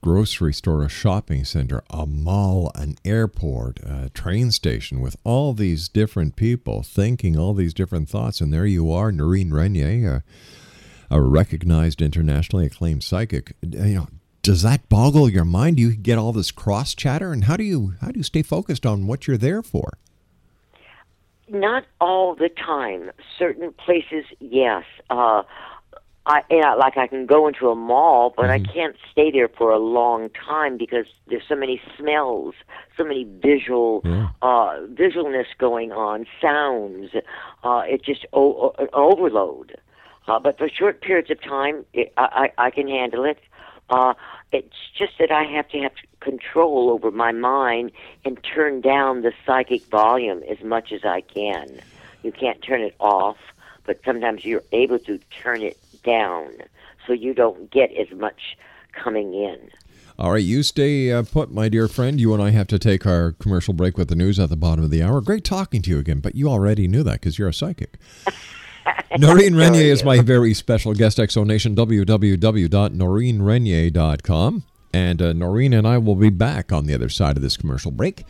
grocery 0.02 0.54
store, 0.54 0.84
a 0.84 0.90
shopping 0.90 1.46
center, 1.46 1.84
a 1.90 2.06
mall, 2.06 2.72
an 2.76 2.96
airport, 3.06 3.80
a 3.84 4.10
train 4.14 4.52
station 4.52 5.00
with 5.00 5.16
all 5.24 5.54
these 5.54 5.88
different 5.88 6.36
people 6.36 6.82
thinking 6.84 7.38
all 7.38 7.54
these 7.54 7.74
different 7.74 8.10
thoughts, 8.10 8.42
and 8.42 8.54
there 8.54 8.66
you 8.66 8.92
are, 8.92 9.12
Noreen 9.12 9.52
Renier, 9.52 10.24
a, 11.10 11.16
a 11.16 11.22
recognized 11.22 12.02
internationally 12.02 12.66
acclaimed 12.66 13.04
psychic. 13.04 13.54
You 13.62 13.96
know, 13.96 14.08
does 14.42 14.64
that 14.64 14.90
boggle 14.90 15.30
your 15.30 15.46
mind? 15.46 15.78
Do 15.78 15.84
you 15.84 15.96
get 15.96 16.18
all 16.18 16.34
this 16.34 16.52
cross 16.52 16.96
chatter, 16.96 17.32
and 17.32 17.44
how 17.44 17.58
do 17.58 17.64
you 17.64 17.94
how 18.02 18.08
do 18.12 18.20
you 18.20 18.24
stay 18.24 18.42
focused 18.42 18.86
on 18.86 19.08
what 19.08 19.28
you're 19.28 19.38
there 19.38 19.62
for? 19.62 19.98
Not 21.48 21.86
all 22.00 22.34
the 22.34 22.50
time. 22.50 23.12
Certain 23.38 23.74
places, 23.74 24.26
yes. 24.40 24.84
Uh, 25.10 25.44
I 26.26 26.44
yeah, 26.52 26.76
like 26.76 26.98
I 26.98 27.08
can 27.08 27.26
go 27.26 27.48
into 27.48 27.70
a 27.70 27.76
mall, 27.76 28.32
but 28.36 28.50
I 28.52 28.60
can't 28.60 28.96
stay 29.12 29.32
there 29.32 29.48
for 29.48 29.72
a 29.72 29.80
long 29.80 30.30
time 30.30 30.78
because 30.78 31.06
there's 31.28 31.44
so 31.50 31.56
many 31.56 31.82
smells, 31.98 32.54
so 32.96 33.04
many 33.04 33.24
visual 33.24 34.02
uh, 34.44 34.78
visualness 34.94 35.48
going 35.58 35.92
on, 35.92 36.28
sounds. 36.40 37.10
Uh, 37.64 37.84
it 37.88 38.04
just 38.04 38.26
o- 38.34 38.54
o- 38.70 38.76
an 38.78 38.88
overload. 38.94 39.78
Uh, 40.28 40.40
but 40.40 40.60
for 40.60 40.70
short 40.70 41.02
periods 41.02 41.32
of 41.32 41.42
time, 41.42 41.86
it, 41.94 42.14
I, 42.18 42.52
I 42.58 42.66
I 42.68 42.70
can 42.70 42.88
handle 42.88 43.24
it. 43.26 43.40
Uh, 43.90 44.14
it's 44.52 44.76
just 44.96 45.14
that 45.20 45.32
I 45.32 45.44
have 45.44 45.68
to 45.70 45.80
have 45.80 45.94
control 46.20 46.92
over 46.92 47.10
my 47.10 47.32
mind 47.32 47.92
and 48.26 48.38
turn 48.44 48.82
down 48.82 49.24
the 49.24 49.34
psychic 49.46 49.90
volume 49.90 50.44
as 50.50 50.64
much 50.64 50.92
as 50.92 51.04
I 51.04 51.22
can. 51.22 51.82
You 52.22 52.32
can't 52.32 52.62
turn 52.62 52.82
it 52.82 52.96
off, 53.00 53.38
but 53.88 54.00
sometimes 54.06 54.46
you're 54.46 54.64
able 54.72 55.00
to 55.00 55.20
turn 55.44 55.64
it 55.64 55.78
down 56.04 56.52
so 57.06 57.14
you 57.14 57.34
don't 57.34 57.70
get 57.72 57.92
as 57.94 58.08
much 58.18 58.58
coming 58.94 59.34
in. 59.34 59.70
All 60.20 60.34
right, 60.34 60.44
you 60.44 60.62
stay 60.62 61.12
uh, 61.12 61.24
put, 61.24 61.52
my 61.52 61.68
dear 61.68 61.88
friend. 61.88 62.20
You 62.20 62.32
and 62.34 62.44
I 62.44 62.52
have 62.52 62.68
to 62.68 62.78
take 62.78 63.08
our 63.08 63.32
commercial 63.34 63.74
break 63.74 63.98
with 63.98 64.10
the 64.10 64.16
news 64.16 64.40
at 64.40 64.50
the 64.50 64.56
bottom 64.56 64.84
of 64.84 64.92
the 64.92 65.02
hour. 65.02 65.20
Great 65.22 65.44
talking 65.44 65.82
to 65.82 65.90
you 65.90 65.98
again, 65.98 66.20
but 66.20 66.36
you 66.36 66.48
already 66.48 66.88
knew 66.88 67.02
that 67.04 67.22
because 67.22 67.40
you're 67.40 67.48
a 67.48 67.54
psychic. 67.54 67.98
Noreen 69.18 69.56
Renier 69.56 69.92
is 69.92 70.04
my 70.04 70.22
very 70.22 70.54
special 70.54 70.94
guest, 70.94 71.20
X 71.20 71.34
Zone 71.34 71.48
Nation, 71.48 71.76
www.noreenrenier.com. 71.76 74.64
And 74.94 75.22
uh, 75.22 75.32
Noreen 75.34 75.74
and 75.74 75.88
I 75.88 75.98
will 75.98 76.16
be 76.16 76.30
back 76.30 76.72
on 76.72 76.86
the 76.86 76.94
other 76.94 77.10
side 77.10 77.36
of 77.38 77.44
this 77.44 77.58
commercial 77.58 77.92
break 77.92 78.24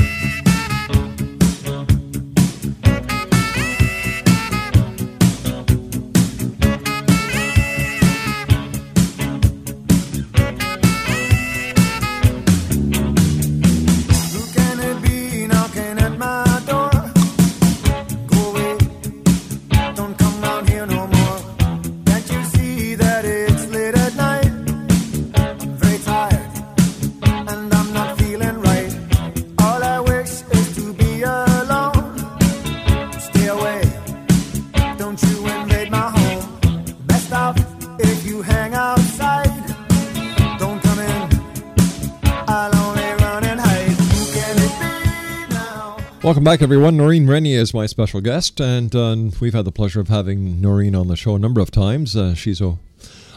Welcome 46.41 46.53
back, 46.53 46.63
everyone. 46.63 46.97
Noreen 46.97 47.27
Renier 47.27 47.59
is 47.59 47.71
my 47.71 47.85
special 47.85 48.19
guest, 48.19 48.59
and 48.59 48.95
uh, 48.95 49.15
we've 49.39 49.53
had 49.53 49.63
the 49.63 49.71
pleasure 49.71 49.99
of 49.99 50.07
having 50.07 50.59
Noreen 50.59 50.95
on 50.95 51.07
the 51.07 51.15
show 51.15 51.35
a 51.35 51.39
number 51.39 51.61
of 51.61 51.69
times. 51.69 52.15
Uh, 52.15 52.33
she's 52.33 52.59
a, 52.59 52.79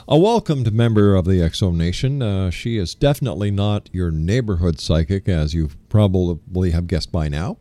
a 0.09 0.17
welcomed 0.17 0.73
member 0.73 1.15
of 1.15 1.27
the 1.27 1.43
X 1.43 1.59
Zone 1.59 1.77
Nation. 1.77 2.23
Uh, 2.23 2.49
she 2.49 2.79
is 2.79 2.95
definitely 2.95 3.51
not 3.51 3.91
your 3.93 4.11
neighborhood 4.11 4.81
psychic, 4.81 5.29
as 5.29 5.53
you 5.53 5.69
probably 5.91 6.71
have 6.71 6.87
guessed 6.87 7.13
by 7.13 7.29
now. 7.29 7.59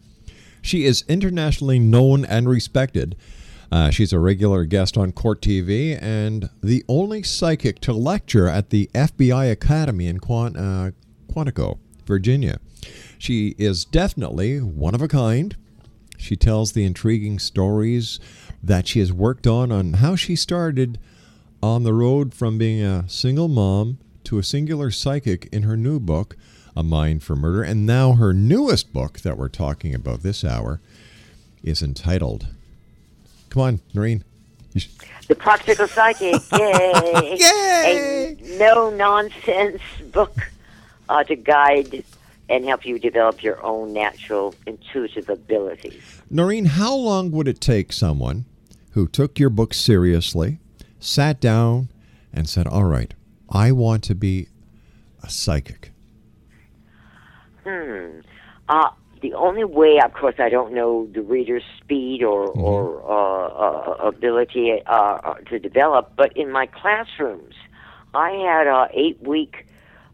She 0.62 0.86
is 0.86 1.04
internationally 1.10 1.78
known 1.78 2.24
and 2.24 2.48
respected. 2.48 3.18
Uh, 3.70 3.90
she's 3.90 4.14
a 4.14 4.20
regular 4.20 4.64
guest 4.64 4.98
on 4.98 5.12
Court 5.12 5.42
TV 5.42 6.02
and 6.02 6.50
the 6.64 6.86
only 6.88 7.22
psychic 7.22 7.82
to 7.82 7.92
lecture 7.92 8.48
at 8.48 8.70
the 8.70 8.90
FBI 8.94 9.52
Academy 9.52 10.08
in 10.08 10.22
Quant- 10.22 10.56
uh, 10.56 10.92
Quantico, 11.30 11.80
Virginia. 12.06 12.62
She 13.24 13.56
is 13.58 13.86
definitely 13.86 14.60
one 14.60 14.94
of 14.94 15.02
a 15.02 15.08
kind. 15.08 15.56
She 16.18 16.36
tells 16.36 16.74
the 16.74 16.84
intriguing 16.84 17.40
stories 17.40 18.20
that 18.62 18.86
she 18.86 19.00
has 19.00 19.14
worked 19.14 19.48
on 19.48 19.72
on 19.72 19.94
how 19.94 20.18
she 20.18 20.36
started 20.36 21.00
on 21.62 21.84
the 21.84 21.94
road 21.94 22.34
from 22.34 22.58
being 22.58 22.84
a 22.84 23.08
single 23.08 23.48
mom 23.48 23.98
to 24.26 24.40
a 24.40 24.44
singular 24.44 24.92
psychic 24.92 25.48
in 25.54 25.64
her 25.64 25.78
new 25.78 26.02
book, 26.02 26.36
A 26.76 26.84
Mind 26.84 27.24
for 27.24 27.38
Murder. 27.38 27.64
And 27.64 27.86
now 27.86 28.12
her 28.12 28.34
newest 28.34 28.92
book 28.92 29.22
that 29.22 29.38
we're 29.38 29.48
talking 29.48 29.96
about 29.96 30.22
this 30.22 30.44
hour 30.44 30.82
is 31.64 31.82
entitled. 31.82 32.48
Come 33.50 33.62
on, 33.62 33.80
Noreen. 33.94 34.26
The 35.30 35.36
Practical 35.36 35.88
Psychic. 35.88 36.42
Yay! 36.52 37.38
Yay! 37.40 38.38
A 38.38 38.58
no 38.60 38.90
nonsense 38.90 39.82
book 40.12 40.36
uh, 41.08 41.24
to 41.24 41.38
guide 41.38 42.04
and 42.50 42.66
help 42.66 42.86
you 42.86 43.00
develop 43.00 43.42
your 43.42 43.64
own 43.64 43.94
natural 43.94 44.54
intuitive 44.68 45.30
abilities. 45.30 46.22
Noreen, 46.30 46.66
how 46.66 46.94
long 46.96 47.32
would 47.32 47.48
it 47.48 47.62
take 47.62 47.94
someone 47.94 48.46
who 48.92 49.08
took 49.08 49.40
your 49.40 49.50
book 49.50 49.74
seriously, 49.74 50.60
sat 51.00 51.40
down, 51.40 51.90
and 52.34 52.50
said, 52.50 52.68
All 52.68 52.84
right, 52.84 53.14
I 53.50 53.72
want 53.72 54.04
to 54.06 54.16
be 54.16 54.48
a 55.22 55.30
psychic? 55.30 55.92
Hmm. 57.64 58.20
Uh, 58.68 58.90
the 59.22 59.34
only 59.34 59.64
way, 59.64 60.00
of 60.04 60.14
course, 60.14 60.36
I 60.38 60.50
don't 60.50 60.74
know 60.74 61.08
the 61.14 61.22
reader's 61.22 61.64
speed 61.82 62.24
or, 62.24 62.48
or 62.50 63.02
uh, 63.10 63.48
uh, 63.48 64.08
ability 64.08 64.82
uh, 64.86 64.92
uh, 64.92 65.34
to 65.50 65.60
develop, 65.60 66.14
but 66.18 66.36
in 66.36 66.52
my 66.52 66.66
classrooms, 66.66 67.56
I 68.14 68.32
had 68.32 68.68
a 68.68 68.90
eight 68.94 69.22
week 69.22 69.66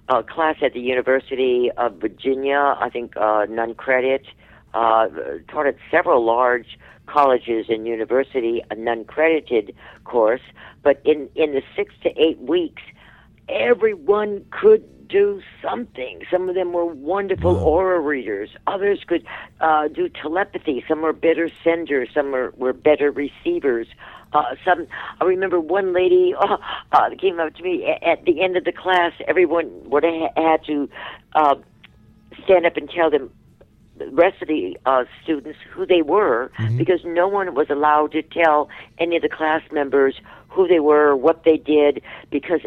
uh, 0.10 0.24
class 0.24 0.58
at 0.62 0.74
the 0.74 0.82
University 0.82 1.72
of 1.78 1.96
Virginia, 1.96 2.76
I 2.80 2.90
think 2.90 3.16
uh, 3.16 3.46
non 3.50 3.76
credit, 3.76 4.26
uh, 4.74 5.08
taught 5.48 5.68
at 5.68 5.76
several 5.90 6.26
large 6.26 6.78
colleges 7.06 7.68
and 7.70 7.88
university, 7.88 8.62
a 8.70 8.76
non 8.76 9.06
credited 9.06 9.76
course, 10.04 10.42
but 10.84 11.02
in, 11.06 11.30
in 11.36 11.54
the 11.54 11.62
six 11.76 11.94
to 12.04 12.10
eight 12.22 12.40
weeks, 12.40 12.82
everyone 13.48 14.46
could 14.52 15.08
do 15.08 15.42
something. 15.62 16.22
Some 16.32 16.50
of 16.50 16.56
them 16.56 16.72
were 16.72 16.86
wonderful 16.86 17.56
aura 17.58 18.00
readers. 18.00 18.52
Others 18.68 19.00
could 19.08 19.26
uh, 19.60 19.88
do 19.88 20.08
telepathy. 20.08 20.84
Some 20.88 21.02
were 21.02 21.14
better 21.14 21.50
senders. 21.64 22.10
Some 22.14 22.32
were, 22.32 22.54
were 22.58 22.74
better 22.74 23.10
receivers. 23.12 23.88
Uh, 24.32 24.56
some 24.64 24.86
I 25.20 25.26
remember 25.26 25.60
one 25.60 25.94
lady 25.94 26.34
uh, 26.40 26.58
uh, 26.92 27.10
came 27.20 27.40
up 27.40 27.56
to 27.56 27.64
me 27.64 27.84
a- 27.86 28.08
at 28.08 28.26
the 28.26 28.42
end 28.42 28.58
of 28.58 28.64
the 28.64 28.72
class. 28.72 29.14
Everyone 29.28 29.70
would 29.90 30.04
have 30.04 30.32
had 30.36 30.64
to 30.66 30.90
uh, 31.34 31.56
stand 32.44 32.66
up 32.66 32.78
and 32.78 32.90
tell 32.90 33.10
them 33.10 33.32
the 34.00 34.10
rest 34.12 34.42
of 34.42 34.48
the 34.48 34.78
uh, 34.86 35.06
students 35.24 35.60
who 35.70 35.86
they 35.86 36.02
were 36.02 36.52
because 36.78 37.02
no 37.06 37.28
one 37.28 37.54
was 37.54 37.70
allowed 37.70 38.12
to 38.14 38.22
tell 38.22 38.70
any 38.98 39.16
of 39.16 39.22
the 39.22 39.30
class 39.30 39.62
members 39.72 40.20
who 40.48 40.68
they 40.68 40.80
were, 40.80 41.16
what 41.16 41.44
they 41.44 41.58
did, 41.58 42.02
because 42.32 42.62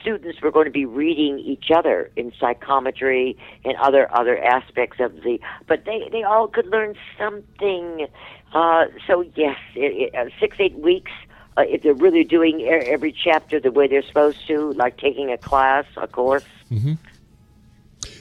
students 0.00 0.42
were 0.42 0.50
going 0.50 0.66
to 0.66 0.70
be 0.70 0.84
reading 0.84 1.38
each 1.38 1.70
other 1.74 2.10
in 2.16 2.32
psychometry 2.38 3.36
and 3.64 3.74
other 3.78 4.12
other 4.14 4.36
aspects 4.42 5.00
of 5.00 5.22
the. 5.22 5.40
But 5.66 5.84
they 5.86 6.08
they 6.12 6.22
all 6.22 6.46
could 6.48 6.66
learn 6.66 6.94
something. 7.16 8.06
Uh, 8.52 8.86
so 9.06 9.24
yes, 9.34 9.58
it, 9.74 10.12
it, 10.12 10.14
uh, 10.14 10.28
six 10.38 10.56
eight 10.58 10.78
weeks. 10.78 11.12
Uh, 11.54 11.64
if 11.68 11.82
they're 11.82 11.92
really 11.92 12.24
doing 12.24 12.62
every 12.62 13.12
chapter 13.12 13.60
the 13.60 13.70
way 13.70 13.86
they're 13.86 14.02
supposed 14.02 14.38
to, 14.46 14.72
like 14.72 14.96
taking 14.96 15.30
a 15.30 15.36
class, 15.36 15.84
a 15.98 16.06
course, 16.06 16.46
Mm-hmm. 16.72 16.94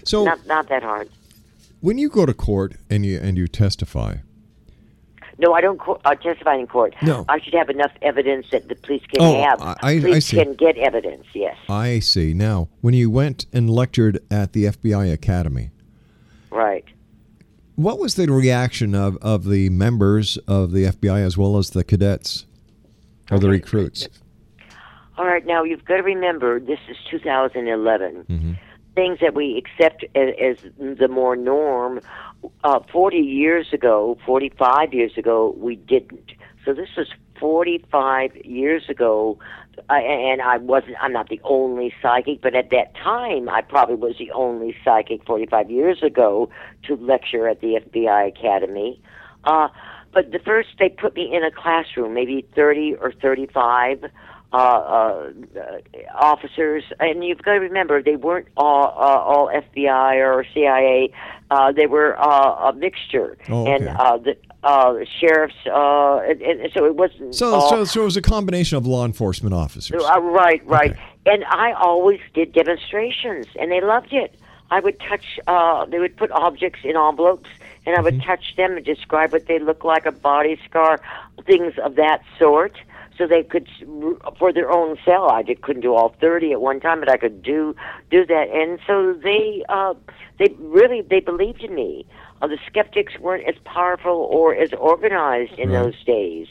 So, 0.04 0.26
not 0.26 0.46
not 0.46 0.68
that 0.70 0.84
hard. 0.84 1.10
When 1.82 1.98
you 1.98 2.10
go 2.10 2.26
to 2.26 2.34
court 2.34 2.76
and 2.90 3.06
you 3.06 3.20
and 3.20 3.38
you 3.38 3.48
testify, 3.48 4.18
No, 5.38 5.54
I 5.54 5.62
don't 5.62 5.80
co- 5.80 6.00
uh, 6.06 6.14
testify 6.16 6.56
in 6.56 6.68
court. 6.68 6.94
No. 7.02 7.26
I 7.28 7.40
should 7.40 7.56
have 7.56 7.70
enough 7.70 7.92
evidence 8.04 8.46
that 8.52 8.68
the 8.70 8.76
police 8.76 9.02
can 9.12 9.22
Oh, 9.24 9.42
have. 9.44 9.60
I- 9.62 9.76
I- 9.82 9.92
I 10.16 10.20
see. 10.20 10.38
can 10.38 10.54
get 10.54 10.78
evidence. 10.78 11.26
Yes, 11.34 11.58
I 11.68 11.98
see. 12.00 12.34
Now, 12.36 12.68
when 12.82 12.94
you 12.94 13.10
went 13.10 13.48
and 13.52 13.68
lectured 13.70 14.20
at 14.30 14.54
the 14.54 14.66
FBI 14.68 15.12
Academy, 15.12 15.72
right. 16.52 16.86
what 17.76 17.98
was 17.98 18.14
the 18.16 18.28
reaction 18.32 18.94
of, 18.94 19.18
of 19.22 19.46
the 19.50 19.70
members 19.70 20.38
of 20.48 20.72
the 20.74 20.86
FBI 20.86 21.22
as 21.26 21.38
well 21.38 21.58
as 21.58 21.72
the 21.72 21.84
cadets 21.84 22.46
or 23.32 23.40
the 23.40 23.50
recruits? 23.50 24.08
All 25.18 25.26
right. 25.26 25.46
Now 25.46 25.64
you've 25.64 25.86
got 25.86 25.98
to 25.98 26.04
remember 26.04 26.60
this 26.60 26.80
is 26.90 26.98
2011. 27.10 28.26
Mhm. 28.30 28.58
Things 28.96 29.20
that 29.22 29.34
we 29.34 29.58
accept 29.58 30.04
as, 30.16 30.34
as 30.42 30.98
the 30.98 31.08
more 31.08 31.36
norm. 31.36 32.02
Uh, 32.64 32.80
Forty 32.92 33.20
years 33.20 33.68
ago, 33.72 34.18
forty-five 34.26 34.94
years 34.94 35.18
ago, 35.18 35.56
we 35.58 35.76
didn't. 35.76 36.32
So 36.66 36.74
this 36.74 36.90
was 36.98 37.08
forty-five 37.40 38.36
years 38.38 38.90
ago, 38.90 39.38
I, 39.90 40.00
and 40.00 40.42
I 40.42 40.58
wasn't. 40.58 40.96
I'm 41.00 41.14
not 41.14 41.30
the 41.30 41.40
only 41.44 41.94
psychic, 42.02 42.42
but 42.42 42.56
at 42.56 42.72
that 42.72 42.96
time, 42.96 43.48
I 43.48 43.62
probably 43.62 43.96
was 43.96 44.16
the 44.18 44.32
only 44.32 44.76
psychic 44.84 45.24
forty-five 45.26 45.70
years 45.70 46.02
ago 46.02 46.50
to 46.88 46.96
lecture 46.96 47.48
at 47.48 47.62
the 47.62 47.80
FBI 47.80 48.30
Academy. 48.30 49.00
Uh, 49.44 49.68
but 50.14 50.32
the 50.32 50.40
first, 50.40 50.70
they 50.80 50.90
put 50.90 51.16
me 51.16 51.34
in 51.34 51.44
a 51.44 51.52
classroom, 51.52 52.14
maybe 52.14 52.46
30 52.54 52.96
or 52.96 53.14
35 53.14 54.06
uh, 54.54 54.56
uh, 54.58 55.32
officers, 56.14 56.84
and 57.00 57.24
you've 57.24 57.42
got 57.42 57.54
to 57.54 57.60
remember 57.60 58.02
they 58.02 58.16
weren't 58.16 58.48
all, 58.58 58.86
uh, 58.86 59.20
all 59.20 59.48
FBI 59.54 60.16
or 60.26 60.46
CIA. 60.54 61.14
Uh, 61.50 61.72
they 61.72 61.88
were 61.88 62.20
uh, 62.20 62.70
a 62.70 62.74
mixture, 62.74 63.38
Oh, 63.50 63.66
and 63.66 63.88
uh, 63.90 64.18
the 64.18 64.38
uh, 64.64 64.96
sheriffs. 65.20 65.56
Uh, 65.66 66.18
and, 66.20 66.42
and 66.42 66.72
so 66.74 66.86
it 66.86 66.96
wasn't. 66.96 67.36
So, 67.36 67.54
all, 67.56 67.70
so, 67.70 67.86
so 67.86 68.02
it 68.02 68.06
was 68.06 68.18
a 68.18 68.22
combination 68.22 68.78
of 68.78 68.86
law 68.86 69.06
enforcement 69.06 69.54
officers. 69.54 70.02
uh, 70.04 70.20
right, 70.22 70.66
right. 70.66 70.96
And 71.26 71.44
I 71.46 71.74
always 71.74 72.20
did 72.34 72.54
demonstrations, 72.54 73.48
and 73.60 73.72
they 73.72 73.82
loved 73.82 74.14
it. 74.14 74.36
I 74.70 74.80
would 74.80 75.00
touch. 75.02 75.40
Uh, 75.48 75.86
they 75.86 76.00
would 76.00 76.16
put 76.16 76.32
objects 76.32 76.80
in 76.84 76.96
envelopes, 76.96 77.50
and 77.86 77.96
I 77.98 78.02
would 78.02 78.16
Mm-hmm. 78.16 78.28
touch 78.30 78.56
them 78.56 78.78
and 78.78 78.86
describe 78.86 79.32
what 79.34 79.46
they 79.48 79.60
look 79.60 79.84
like, 79.84 80.06
a 80.06 80.12
body 80.12 80.60
scar, 80.70 81.02
things 81.46 81.74
of 81.84 81.96
that 81.96 82.22
sort, 82.40 82.74
so 83.18 83.28
they 83.28 83.44
could 83.44 83.68
for 84.40 84.52
their 84.54 84.72
own 84.72 84.98
cell. 85.06 85.30
I 85.30 85.44
did, 85.44 85.62
couldn't 85.62 85.82
do 85.82 85.94
all 85.94 86.16
thirty 86.20 86.52
at 86.52 86.62
one 86.62 86.80
time, 86.80 87.00
but 87.00 87.10
I 87.10 87.18
could 87.18 87.44
do 87.44 87.76
do 88.10 88.26
that, 88.26 88.50
and 88.50 88.80
so 88.88 89.14
they 89.14 89.64
uh, 89.70 89.94
they 90.40 90.54
really 90.60 91.02
they 91.02 91.20
believed 91.20 91.62
in 91.64 91.76
me. 91.76 92.06
Uh, 92.42 92.48
the 92.48 92.58
skeptics 92.68 93.20
weren't 93.20 93.48
as 93.48 93.56
powerful 93.66 94.28
or 94.32 94.56
as 94.56 94.74
organized 94.74 95.54
in 95.60 95.70
Right. 95.70 95.84
those 95.84 96.04
days. 96.06 96.48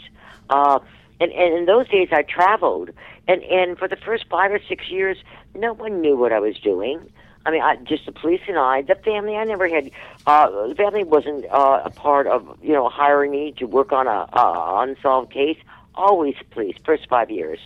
Uh, 0.48 0.78
and, 1.20 1.32
and 1.32 1.54
in 1.54 1.66
those 1.66 1.88
days, 1.88 2.08
I 2.12 2.22
traveled, 2.22 2.90
and 3.26 3.42
and 3.42 3.76
for 3.78 3.88
the 3.88 3.96
first 3.96 4.24
five 4.30 4.52
or 4.52 4.60
six 4.68 4.88
years, 4.88 5.16
no 5.54 5.72
one 5.74 6.00
knew 6.00 6.16
what 6.16 6.32
I 6.32 6.38
was 6.38 6.56
doing. 6.58 7.00
I 7.46 7.50
mean, 7.50 7.62
I, 7.62 7.76
just 7.76 8.04
the 8.06 8.12
police 8.12 8.42
and 8.48 8.58
I, 8.58 8.82
the 8.82 8.94
family. 8.94 9.36
I 9.36 9.44
never 9.44 9.66
had. 9.68 9.90
Uh, 10.26 10.68
the 10.68 10.74
family 10.74 11.04
wasn't 11.04 11.46
uh, 11.46 11.82
a 11.84 11.90
part 11.90 12.26
of 12.26 12.58
you 12.62 12.72
know 12.72 12.88
hiring 12.88 13.30
me 13.32 13.52
to 13.58 13.64
work 13.66 13.92
on 13.92 14.06
a, 14.06 14.28
a 14.32 14.84
unsolved 14.86 15.32
case. 15.32 15.58
Always 16.06 16.36
police. 16.50 16.76
First 16.84 17.08
five 17.08 17.30
years, 17.30 17.58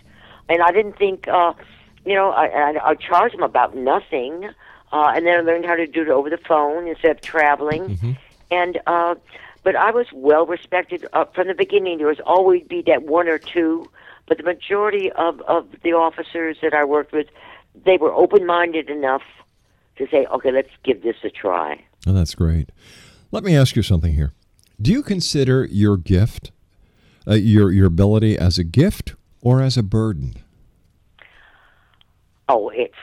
and 0.48 0.62
I 0.62 0.70
didn't 0.72 0.96
think. 0.98 1.28
Uh, 1.28 1.52
you 2.06 2.14
know, 2.14 2.30
I, 2.30 2.46
I, 2.46 2.90
I 2.90 2.94
charged 2.96 3.34
them 3.34 3.42
about 3.42 3.74
nothing, 3.74 4.50
uh, 4.92 5.12
and 5.14 5.26
then 5.26 5.38
I 5.38 5.40
learned 5.40 5.64
how 5.64 5.76
to 5.76 5.86
do 5.86 6.02
it 6.02 6.08
over 6.08 6.28
the 6.28 6.36
phone 6.36 6.86
instead 6.86 7.12
of 7.12 7.20
traveling. 7.22 8.18
And 8.50 8.78
uh, 8.86 9.14
but 9.62 9.74
I 9.74 9.90
was 9.90 10.06
well 10.12 10.46
respected 10.46 11.06
uh, 11.12 11.24
from 11.34 11.48
the 11.48 11.54
beginning. 11.54 11.98
There 11.98 12.08
was 12.08 12.20
always 12.26 12.62
be 12.64 12.82
that 12.82 13.04
one 13.04 13.28
or 13.28 13.38
two, 13.38 13.90
but 14.26 14.36
the 14.36 14.44
majority 14.44 15.10
of 15.12 15.40
of 15.42 15.66
the 15.82 15.92
officers 15.92 16.58
that 16.60 16.74
I 16.74 16.84
worked 16.84 17.12
with, 17.12 17.28
they 17.86 17.96
were 17.96 18.12
open 18.12 18.44
minded 18.44 18.90
enough 18.90 19.22
to 19.96 20.06
say, 20.08 20.26
okay, 20.26 20.52
let's 20.52 20.74
give 20.82 21.02
this 21.02 21.16
a 21.24 21.30
try. 21.30 21.82
Oh, 22.06 22.12
that's 22.12 22.34
great. 22.34 22.70
Let 23.30 23.44
me 23.44 23.56
ask 23.56 23.76
you 23.76 23.82
something 23.82 24.12
here. 24.12 24.32
Do 24.80 24.92
you 24.92 25.02
consider 25.02 25.64
your 25.64 25.96
gift, 25.96 26.52
uh, 27.26 27.34
your 27.34 27.72
your 27.72 27.86
ability, 27.86 28.38
as 28.38 28.58
a 28.58 28.64
gift 28.64 29.14
or 29.40 29.60
as 29.60 29.76
a 29.76 29.82
burden? 29.82 30.36
Oh, 32.48 32.70
it's 32.70 32.94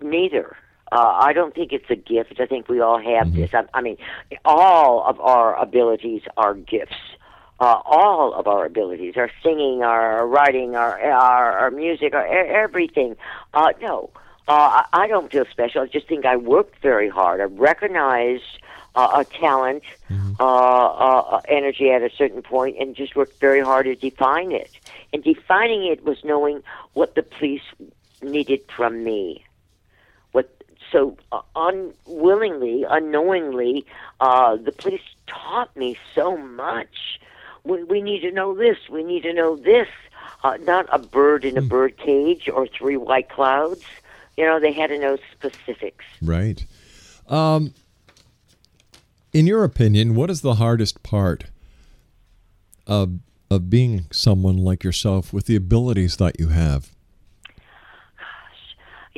neither. 0.00 0.56
Uh, 0.90 1.18
I 1.20 1.32
don't 1.32 1.54
think 1.54 1.72
it's 1.72 1.90
a 1.90 1.96
gift. 1.96 2.40
I 2.40 2.46
think 2.46 2.68
we 2.68 2.80
all 2.80 2.98
have 2.98 3.34
this. 3.34 3.52
I, 3.52 3.64
I 3.74 3.82
mean, 3.82 3.98
all 4.44 5.04
of 5.04 5.20
our 5.20 5.54
abilities 5.56 6.22
are 6.36 6.54
gifts. 6.54 6.96
Uh, 7.60 7.80
all 7.84 8.32
of 8.34 8.46
our 8.46 8.64
abilities, 8.64 9.14
our 9.16 9.30
singing, 9.42 9.82
our 9.82 10.26
writing, 10.26 10.76
our 10.76 10.98
our, 11.00 11.58
our 11.58 11.70
music, 11.72 12.14
our, 12.14 12.24
everything. 12.24 13.16
Uh, 13.52 13.72
no, 13.82 14.10
uh, 14.46 14.84
I, 14.92 15.04
I 15.04 15.06
don't 15.08 15.30
feel 15.30 15.44
special. 15.50 15.82
I 15.82 15.86
just 15.86 16.08
think 16.08 16.24
I 16.24 16.36
worked 16.36 16.80
very 16.80 17.08
hard. 17.08 17.40
I 17.40 17.44
recognized 17.44 18.44
uh, 18.94 19.22
a 19.22 19.24
talent, 19.24 19.82
uh, 20.10 20.44
uh, 20.44 21.20
uh, 21.20 21.40
energy 21.48 21.90
at 21.90 22.02
a 22.02 22.10
certain 22.10 22.42
point, 22.42 22.76
and 22.78 22.94
just 22.96 23.14
worked 23.16 23.38
very 23.40 23.60
hard 23.60 23.86
to 23.86 23.94
define 23.94 24.52
it. 24.52 24.70
And 25.12 25.22
defining 25.22 25.86
it 25.86 26.04
was 26.04 26.24
knowing 26.24 26.62
what 26.94 27.14
the 27.14 27.22
police 27.22 27.62
needed 28.22 28.60
from 28.74 29.04
me. 29.04 29.44
What 30.32 30.50
so 30.90 31.16
uh, 31.32 31.42
unwillingly, 31.54 32.84
unknowingly, 32.88 33.86
uh, 34.20 34.56
the 34.56 34.72
police 34.72 35.02
taught 35.26 35.74
me 35.76 35.96
so 36.14 36.36
much. 36.36 37.20
We, 37.64 37.84
we 37.84 38.00
need 38.00 38.20
to 38.20 38.32
know 38.32 38.54
this. 38.54 38.78
We 38.90 39.04
need 39.04 39.22
to 39.22 39.32
know 39.32 39.56
this. 39.56 39.88
Uh, 40.42 40.56
not 40.58 40.86
a 40.92 40.98
bird 40.98 41.44
in 41.44 41.58
a 41.58 41.62
bird 41.62 41.96
cage 41.96 42.48
or 42.48 42.66
three 42.66 42.96
white 42.96 43.28
clouds. 43.28 43.82
You 44.36 44.44
know, 44.44 44.60
they 44.60 44.72
had 44.72 44.88
to 44.88 44.98
know 44.98 45.18
specifics. 45.32 46.04
Right. 46.22 46.64
Um, 47.28 47.74
in 49.32 49.46
your 49.46 49.64
opinion, 49.64 50.14
what 50.14 50.30
is 50.30 50.40
the 50.40 50.54
hardest 50.54 51.02
part 51.02 51.44
of 52.86 53.18
of 53.50 53.70
being 53.70 54.04
someone 54.12 54.58
like 54.58 54.84
yourself 54.84 55.32
with 55.32 55.46
the 55.46 55.56
abilities 55.56 56.16
that 56.18 56.38
you 56.38 56.48
have? 56.48 56.90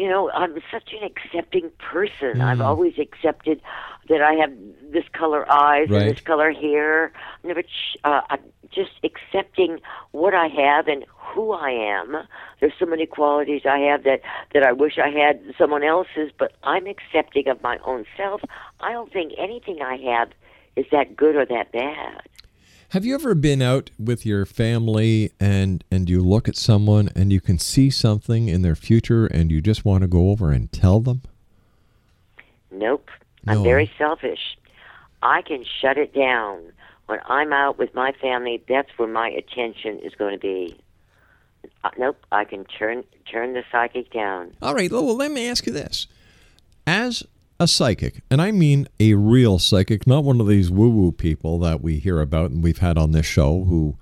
You 0.01 0.09
know, 0.09 0.31
I'm 0.31 0.55
such 0.71 0.95
an 0.95 1.05
accepting 1.05 1.71
person. 1.79 2.41
I've 2.41 2.57
Mhm. 2.59 2.65
always 2.65 2.99
accepted 2.99 3.61
that 4.09 4.23
I 4.23 4.33
have 4.35 4.51
this 4.91 5.07
color 5.13 5.45
eyes 5.53 5.91
Right. 5.91 6.01
and 6.07 6.11
this 6.17 6.23
color 6.23 6.53
hair. 6.53 7.13
Never, 7.45 7.61
ch- 7.63 7.99
uh, 8.03 8.23
I'm 8.31 8.41
just 8.71 8.93
accepting 9.05 9.79
what 10.13 10.33
I 10.35 10.47
have 10.49 10.89
and 10.89 11.05
who 11.19 11.53
I 11.53 11.71
am. 11.71 12.17
There's 12.61 12.73
so 12.79 12.87
many 12.87 13.05
qualities 13.05 13.67
I 13.67 13.79
have 13.81 14.05
that 14.05 14.23
that 14.55 14.63
I 14.63 14.73
wish 14.73 14.99
I 14.99 15.11
had 15.11 15.39
someone 15.59 15.83
else's, 15.83 16.33
but 16.37 16.53
I'm 16.63 16.87
accepting 16.87 17.47
of 17.49 17.63
my 17.63 17.77
own 17.85 18.07
self. 18.17 18.43
I 18.81 18.93
don't 18.93 19.13
think 19.13 19.35
anything 19.37 19.83
I 19.83 19.97
have 19.99 20.31
is 20.77 20.87
that 20.93 21.15
good 21.15 21.37
or 21.37 21.45
that 21.45 21.73
bad. 21.73 22.23
Have 22.91 23.05
you 23.05 23.15
ever 23.15 23.37
been 23.37 23.63
out 23.63 23.91
with 24.01 24.27
your 24.27 24.45
family 24.45 25.31
and 25.39 25.85
and 25.93 26.11
you 26.11 26.21
look 26.21 26.49
at 26.49 26.57
someone 26.57 27.09
and 27.15 27.33
you 27.33 27.41
can 27.41 27.57
see 27.57 27.89
something 27.89 28.49
in 28.49 28.63
their 28.63 28.75
future 28.75 29.27
and 29.27 29.53
you 29.53 29.61
just 29.61 29.85
want 29.85 30.03
to 30.03 30.09
go 30.09 30.31
over 30.31 30.51
and 30.51 30.73
tell 30.73 30.99
them? 30.99 31.23
Nope. 32.73 33.09
No. 33.47 33.53
I'm 33.53 33.63
very 33.63 33.89
selfish. 33.97 34.59
I 35.23 35.43
can 35.43 35.65
shut 35.81 35.99
it 35.99 36.13
down. 36.13 36.73
When 37.07 37.21
I'm 37.27 37.53
out 37.53 37.79
with 37.79 37.95
my 37.95 38.11
family, 38.21 38.61
that's 38.69 38.91
where 38.97 39.07
my 39.07 39.29
attention 39.29 40.01
is 40.01 40.13
going 40.17 40.33
to 40.33 40.41
be. 40.41 40.77
Uh, 41.85 41.91
nope, 41.97 42.19
I 42.33 42.45
can 42.45 42.65
turn 42.65 43.05
turn 43.31 43.53
the 43.53 43.63
psychic 43.71 44.13
down. 44.13 44.57
All 44.61 44.75
right, 44.75 44.91
well, 44.91 45.15
let 45.17 45.31
me 45.31 45.49
ask 45.49 45.65
you 45.65 45.73
this. 45.73 46.09
As 46.89 47.23
a 47.61 47.69
psychic, 47.69 48.23
and 48.31 48.41
I 48.41 48.51
mean 48.53 48.89
a 48.99 49.15
real 49.15 49.59
psychic, 49.59 50.07
not 50.07 50.25
one 50.25 50.41
of 50.41 50.49
these 50.49 50.71
woo 50.71 50.89
woo 50.89 51.13
people 51.13 51.59
that 51.59 51.83
we 51.83 51.99
hear 51.99 52.21
about 52.21 52.51
and 52.51 52.65
we've 52.65 52.79
had 52.79 52.97
on 52.97 53.13
this 53.13 53.27
show 53.27 53.65
who 53.65 53.99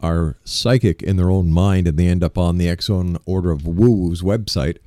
are 0.00 0.36
psychic 0.42 1.00
in 1.00 1.16
their 1.16 1.30
own 1.30 1.52
mind 1.52 1.86
and 1.86 1.96
they 1.96 2.08
end 2.08 2.24
up 2.24 2.36
on 2.36 2.58
the 2.58 2.68
X 2.68 2.86
Zone 2.86 3.16
Order 3.24 3.52
of 3.52 3.68
Woo 3.68 3.92
Woo's 3.92 4.20
website. 4.20 4.78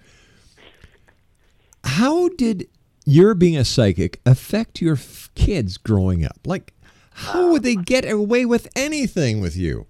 How 1.85 2.27
did 2.27 2.67
your 3.05 3.33
being 3.33 3.55
a 3.55 3.63
psychic 3.63 4.19
affect 4.25 4.81
your 4.81 4.95
f- 4.95 5.29
kids 5.35 5.77
growing 5.77 6.25
up? 6.25 6.39
Like, 6.45 6.73
how 7.13 7.51
would 7.51 7.63
they 7.63 7.77
get 7.77 8.03
away 8.03 8.43
with 8.43 8.67
anything 8.75 9.39
with 9.39 9.55
you? 9.55 9.87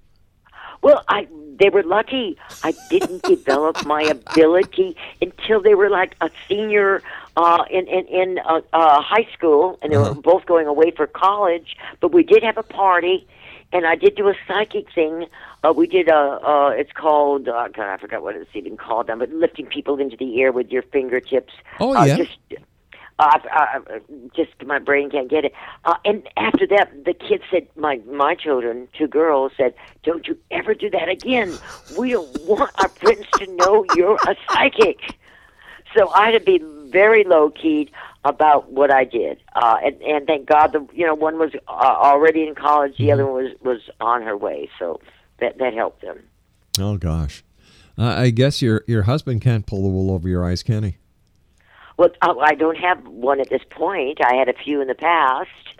Well, 0.83 1.03
I 1.09 1.27
they 1.57 1.69
were 1.69 1.83
lucky. 1.83 2.37
I 2.63 2.73
didn't 2.89 3.23
develop 3.23 3.83
my 3.85 4.03
ability 4.03 4.95
until 5.21 5.61
they 5.61 5.73
were 5.73 5.89
like 5.89 6.15
a 6.21 6.29
senior 6.47 7.01
uh, 7.35 7.65
in 7.69 7.87
in 7.87 8.07
in 8.07 8.39
uh, 8.39 8.61
uh, 8.73 9.01
high 9.01 9.27
school, 9.33 9.77
and 9.81 9.91
they 9.91 9.97
were 9.97 10.13
both 10.13 10.45
going 10.45 10.67
away 10.67 10.91
for 10.91 11.07
college. 11.07 11.75
But 11.99 12.13
we 12.13 12.23
did 12.23 12.43
have 12.43 12.57
a 12.57 12.63
party, 12.63 13.27
and 13.73 13.85
I 13.85 13.95
did 13.95 14.15
do 14.15 14.27
a 14.29 14.35
psychic 14.47 14.91
thing. 14.93 15.27
Uh, 15.63 15.73
we 15.73 15.87
did 15.87 16.07
a 16.07 16.15
uh, 16.15 16.69
it's 16.69 16.91
called 16.91 17.47
uh, 17.47 17.67
God, 17.69 17.89
I 17.89 17.97
forgot 17.97 18.23
what 18.23 18.35
it's 18.35 18.49
even 18.53 18.77
called 18.77 19.07
now, 19.07 19.17
but 19.17 19.31
lifting 19.31 19.65
people 19.65 19.99
into 19.99 20.15
the 20.17 20.41
air 20.41 20.51
with 20.51 20.71
your 20.71 20.83
fingertips. 20.83 21.53
Oh, 21.79 21.95
uh, 21.95 22.05
yeah. 22.05 22.17
Just 22.17 22.37
uh, 23.17 23.39
uh, 23.53 23.79
just 24.35 24.51
my 24.65 24.79
brain 24.79 25.09
can't 25.09 25.29
get 25.29 25.45
it. 25.45 25.53
Uh, 25.85 25.95
and 26.03 26.27
after 26.35 26.67
that, 26.67 27.05
the 27.05 27.13
kids 27.13 27.43
said, 27.49 27.67
my 27.75 28.01
my 28.11 28.35
children, 28.35 28.87
two 28.97 29.07
girls, 29.07 29.51
said, 29.57 29.73
"Don't 30.03 30.27
you 30.27 30.37
ever 30.51 30.73
do 30.73 30.89
that 30.89 31.09
again. 31.09 31.57
We 31.97 32.11
don't 32.11 32.41
want 32.41 32.71
our 32.81 32.89
friends 32.89 33.25
to 33.37 33.47
know 33.55 33.85
you're 33.95 34.17
a 34.27 34.35
psychic." 34.49 35.17
So 35.95 36.09
I 36.09 36.31
had 36.31 36.39
to 36.39 36.39
be 36.41 36.59
very 36.95 37.23
low 37.25 37.49
keyed 37.49 37.91
about 38.23 38.71
what 38.71 38.89
I 38.91 39.03
did, 39.03 39.37
uh, 39.53 39.75
and 39.83 40.01
and 40.01 40.25
thank 40.25 40.47
God, 40.47 40.67
the 40.73 40.81
you 40.93 41.05
know 41.05 41.13
one 41.13 41.37
was 41.37 41.51
uh, 41.67 41.71
already 41.71 42.47
in 42.47 42.55
college, 42.55 42.97
the 42.97 43.11
other 43.11 43.25
one 43.25 43.43
was 43.43 43.53
was 43.61 43.81
on 43.99 44.21
her 44.23 44.37
way, 44.37 44.69
so 44.79 44.99
that 45.39 45.57
that 45.59 45.73
helped 45.73 46.01
them. 46.01 46.17
Oh 46.79 46.97
gosh, 46.97 47.43
uh, 47.97 48.15
I 48.25 48.29
guess 48.29 48.61
your 48.61 48.83
your 48.87 49.03
husband 49.03 49.41
can't 49.41 49.65
pull 49.65 49.83
the 49.83 49.89
wool 49.89 50.09
over 50.11 50.27
your 50.29 50.43
eyes, 50.49 50.63
can 50.63 50.83
he? 50.83 50.97
Well, 51.97 52.09
uh, 52.21 52.35
I 52.41 52.55
don't 52.55 52.77
have 52.77 53.05
one 53.07 53.39
at 53.39 53.49
this 53.49 53.61
point. 53.69 54.19
I 54.25 54.33
had 54.35 54.49
a 54.49 54.53
few 54.53 54.81
in 54.81 54.87
the 54.87 54.95
past, 54.95 55.49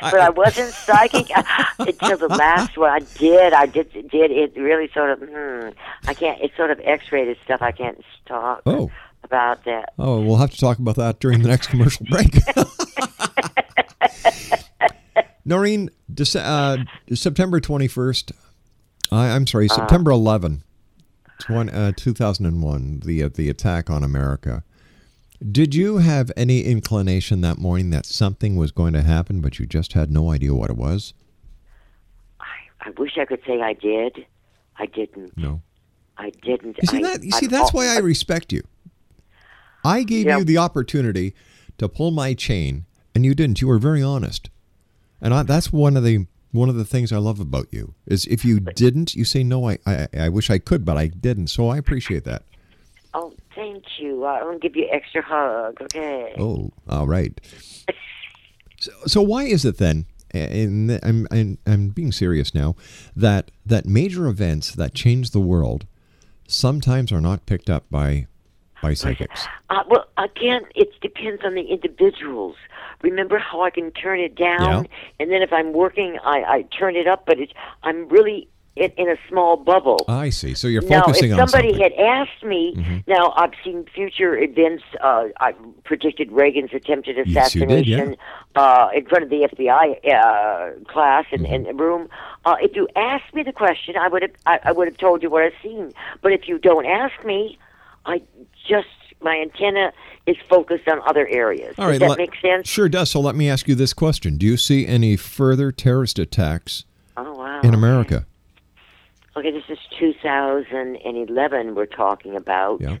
but 0.00 0.20
I 0.20 0.28
wasn't 0.30 0.74
psychic 0.74 1.30
until 1.78 2.18
the 2.18 2.28
last 2.28 2.76
one. 2.76 2.90
I 2.90 2.98
did. 3.16 3.52
I 3.54 3.66
did. 3.66 3.92
Did 4.10 4.30
it 4.30 4.56
really 4.56 4.90
sort 4.92 5.10
of? 5.12 5.20
Hmm, 5.28 5.68
I 6.06 6.14
can't. 6.14 6.40
It's 6.42 6.56
sort 6.56 6.70
of 6.70 6.80
X-rated 6.80 7.38
stuff. 7.44 7.62
I 7.62 7.72
can't 7.72 8.02
talk 8.26 8.62
Oh. 8.66 8.90
About 9.24 9.64
that. 9.64 9.92
Oh, 9.98 10.20
we'll 10.20 10.36
have 10.36 10.50
to 10.50 10.58
talk 10.58 10.78
about 10.78 10.96
that 10.96 11.20
during 11.20 11.42
the 11.42 11.48
next 11.48 11.68
commercial 11.68 12.06
break. 12.10 12.34
Noreen, 15.44 15.90
Dece- 16.12 16.40
uh, 16.42 16.84
September 17.14 17.60
21st, 17.60 18.32
I, 19.10 19.30
I'm 19.30 19.46
sorry, 19.46 19.68
Uh. 19.68 19.74
September 19.74 20.10
11, 20.12 20.62
20, 21.40 21.72
uh, 21.72 21.92
2001, 21.96 23.00
the, 23.04 23.22
uh, 23.24 23.28
the 23.34 23.48
attack 23.48 23.90
on 23.90 24.04
America. 24.04 24.62
Did 25.50 25.74
you 25.74 25.98
have 25.98 26.30
any 26.36 26.62
inclination 26.62 27.40
that 27.40 27.58
morning 27.58 27.90
that 27.90 28.06
something 28.06 28.54
was 28.54 28.70
going 28.70 28.92
to 28.92 29.02
happen, 29.02 29.40
but 29.40 29.58
you 29.58 29.66
just 29.66 29.94
had 29.94 30.12
no 30.12 30.30
idea 30.30 30.54
what 30.54 30.70
it 30.70 30.76
was? 30.76 31.12
I 32.40 32.90
wish 32.96 33.18
I 33.18 33.24
could 33.24 33.40
say 33.46 33.60
I 33.60 33.72
did. 33.72 34.24
I 34.78 34.86
didn't. 34.86 35.36
No. 35.36 35.60
I 36.16 36.30
didn't. 36.30 36.76
You 36.80 36.86
see 36.86 36.98
I, 36.98 37.02
that? 37.02 37.24
You 37.24 37.32
see 37.32 37.46
that's 37.48 37.74
al- 37.74 37.80
why 37.80 37.88
I 37.88 37.98
respect 37.98 38.52
you. 38.52 38.62
I 39.84 40.02
gave 40.04 40.26
Yeah. 40.26 40.38
you 40.38 40.44
the 40.44 40.58
opportunity 40.58 41.34
to 41.78 41.88
pull 41.88 42.10
my 42.10 42.34
chain, 42.34 42.84
and 43.14 43.24
you 43.24 43.34
didn't. 43.34 43.60
You 43.60 43.68
were 43.68 43.78
very 43.78 44.02
honest, 44.02 44.50
and 45.20 45.32
I, 45.34 45.42
that's 45.42 45.72
one 45.72 45.96
of 45.96 46.04
the 46.04 46.26
one 46.52 46.68
of 46.68 46.74
the 46.76 46.84
things 46.84 47.12
I 47.12 47.16
love 47.16 47.40
about 47.40 47.68
you 47.70 47.94
is 48.06 48.26
if 48.26 48.44
you 48.44 48.60
didn't, 48.60 49.14
you 49.14 49.24
say 49.24 49.42
no. 49.42 49.68
I 49.68 49.78
I, 49.86 50.08
I 50.18 50.28
wish 50.28 50.50
I 50.50 50.58
could, 50.58 50.84
but 50.84 50.96
I 50.96 51.06
didn't. 51.08 51.46
So 51.48 51.68
I 51.68 51.78
appreciate 51.78 52.24
that. 52.24 52.42
Oh, 53.14 53.32
thank 53.54 53.84
you. 53.98 54.24
I'm 54.24 54.44
gonna 54.44 54.58
give 54.58 54.76
you 54.76 54.86
extra 54.90 55.22
hug. 55.22 55.80
Okay. 55.82 56.34
Oh, 56.38 56.70
all 56.88 57.06
right. 57.06 57.38
So, 58.80 58.90
so 59.06 59.22
why 59.22 59.44
is 59.44 59.64
it 59.64 59.78
then? 59.78 60.06
And 60.34 60.98
I'm, 61.02 61.26
I'm 61.30 61.58
I'm 61.66 61.88
being 61.90 62.10
serious 62.12 62.54
now. 62.54 62.74
That 63.14 63.50
that 63.66 63.84
major 63.86 64.26
events 64.28 64.74
that 64.74 64.94
change 64.94 65.30
the 65.30 65.40
world 65.40 65.86
sometimes 66.48 67.12
are 67.12 67.20
not 67.20 67.44
picked 67.46 67.68
up 67.68 67.84
by 67.90 68.26
by 68.82 68.92
psychics. 68.94 69.46
Uh, 69.70 69.84
well, 69.88 70.06
again, 70.18 70.62
it 70.74 70.88
depends 71.00 71.42
on 71.44 71.54
the 71.54 71.62
individuals. 71.62 72.56
Remember 73.00 73.38
how 73.38 73.62
I 73.62 73.70
can 73.70 73.90
turn 73.92 74.20
it 74.20 74.34
down, 74.34 74.86
and 75.18 75.30
then 75.30 75.40
if 75.40 75.52
I'm 75.52 75.72
working, 75.72 76.18
I, 76.24 76.42
I 76.42 76.62
turn 76.78 76.96
it 76.96 77.06
up, 77.06 77.24
but 77.24 77.38
it's, 77.38 77.52
I'm 77.82 78.08
really 78.08 78.48
in, 78.76 78.90
in 78.96 79.08
a 79.08 79.16
small 79.28 79.56
bubble. 79.56 80.04
I 80.08 80.30
see. 80.30 80.54
So 80.54 80.66
you're 80.66 80.82
now, 80.82 81.02
focusing 81.02 81.30
if 81.32 81.38
on 81.38 81.46
somebody 81.48 81.80
had 81.80 81.92
asked 81.94 82.42
me, 82.42 82.74
Mhm. 82.76 83.06
now 83.06 83.32
I've 83.36 83.52
seen 83.64 83.84
future 83.94 84.36
events. 84.36 84.82
Uh, 85.00 85.26
I 85.40 85.52
predicted 85.84 86.32
Reagan's 86.32 86.72
attempted 86.72 87.16
Yes, 87.16 87.26
did, 87.26 87.34
yeah. 87.34 87.40
assassination 87.42 88.16
uh, 88.56 88.88
in 88.94 89.04
front 89.06 89.24
of 89.24 89.30
the 89.30 89.46
FBI 89.52 90.12
uh, 90.14 90.84
class 90.90 91.26
in, 91.32 91.42
Mm-hmm. 91.44 91.76
room. 91.76 92.08
Uh, 92.44 92.56
if 92.60 92.74
you 92.74 92.88
asked 92.96 93.32
me 93.34 93.42
the 93.42 93.52
question, 93.52 93.96
I 93.96 94.08
would 94.08 94.22
have 94.22 94.32
I, 94.46 94.58
I 94.64 94.72
would 94.72 94.88
have 94.88 94.96
told 94.96 95.22
you 95.22 95.28
what 95.30 95.42
I've 95.42 95.52
seen. 95.62 95.92
But 96.22 96.32
if 96.32 96.48
you 96.48 96.58
don't 96.58 96.86
ask 96.86 97.22
me, 97.24 97.58
I 98.06 98.22
just 98.68 98.88
my 99.20 99.36
antenna 99.38 99.92
is 100.26 100.36
focused 100.48 100.88
on 100.88 101.00
other 101.06 101.26
areas. 101.28 101.74
All 101.78 101.86
right, 101.86 101.92
Does 101.92 102.00
that 102.00 102.08
let- 102.10 102.18
make 102.18 102.34
sense? 102.40 102.68
Sure 102.68 102.88
does. 102.88 103.10
So 103.10 103.20
let 103.20 103.34
me 103.34 103.48
ask 103.48 103.68
you 103.68 103.74
this 103.74 103.92
question: 103.92 104.36
Do 104.36 104.46
you 104.46 104.56
see 104.56 104.86
any 104.86 105.16
further 105.16 105.70
terrorist 105.72 106.18
attacks 106.18 106.84
Oh 107.16 107.34
wow. 107.36 107.60
in 107.62 107.74
America? 107.74 108.26
Okay, 109.36 109.50
this 109.50 109.64
is 109.70 109.78
2011 109.98 111.74
we're 111.74 111.86
talking 111.86 112.36
about. 112.36 112.80
Yeah. 112.80 112.98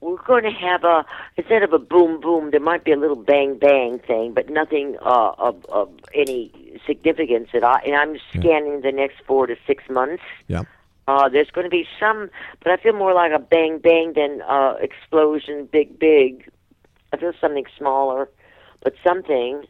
We're 0.00 0.16
going 0.22 0.44
to 0.44 0.50
have 0.52 0.84
a 0.84 1.04
instead 1.36 1.62
of 1.64 1.72
a 1.72 1.78
boom 1.78 2.20
boom, 2.20 2.52
there 2.52 2.60
might 2.60 2.84
be 2.84 2.92
a 2.92 2.96
little 2.96 3.16
bang 3.16 3.58
bang 3.58 3.98
thing, 3.98 4.32
but 4.32 4.48
nothing 4.48 4.96
uh, 5.02 5.32
of, 5.38 5.64
of 5.66 5.90
any 6.14 6.52
significance. 6.86 7.48
at 7.52 7.64
all. 7.64 7.78
and 7.84 7.96
I'm 7.96 8.16
scanning 8.30 8.82
the 8.82 8.92
next 8.92 9.16
four 9.26 9.48
to 9.48 9.56
six 9.66 9.82
months. 9.90 10.22
Yeah. 10.46 10.62
Uh, 11.08 11.26
there's 11.26 11.50
going 11.50 11.64
to 11.64 11.70
be 11.70 11.86
some, 11.98 12.28
but 12.62 12.70
I 12.70 12.76
feel 12.76 12.92
more 12.92 13.14
like 13.14 13.32
a 13.32 13.38
bang 13.38 13.78
bang 13.78 14.12
than 14.14 14.42
uh, 14.42 14.74
explosion, 14.78 15.66
big 15.72 15.98
big. 15.98 16.50
I 17.14 17.16
feel 17.16 17.32
something 17.40 17.64
smaller, 17.78 18.28
but 18.84 18.94
something. 19.02 19.64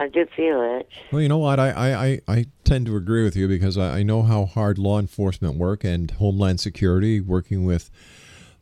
I 0.00 0.08
do 0.08 0.26
feel 0.26 0.60
it. 0.62 0.88
Well, 1.10 1.22
you 1.22 1.28
know 1.28 1.38
what? 1.38 1.58
I, 1.58 1.70
I, 1.72 2.20
I, 2.28 2.46
tend 2.62 2.86
to 2.86 2.94
agree 2.94 3.24
with 3.24 3.34
you 3.34 3.48
because 3.48 3.76
I, 3.76 3.98
I 3.98 4.02
know 4.04 4.22
how 4.22 4.44
hard 4.44 4.78
law 4.78 5.00
enforcement 5.00 5.56
work 5.56 5.82
and 5.82 6.08
Homeland 6.12 6.60
Security 6.60 7.20
working 7.20 7.64
with 7.64 7.90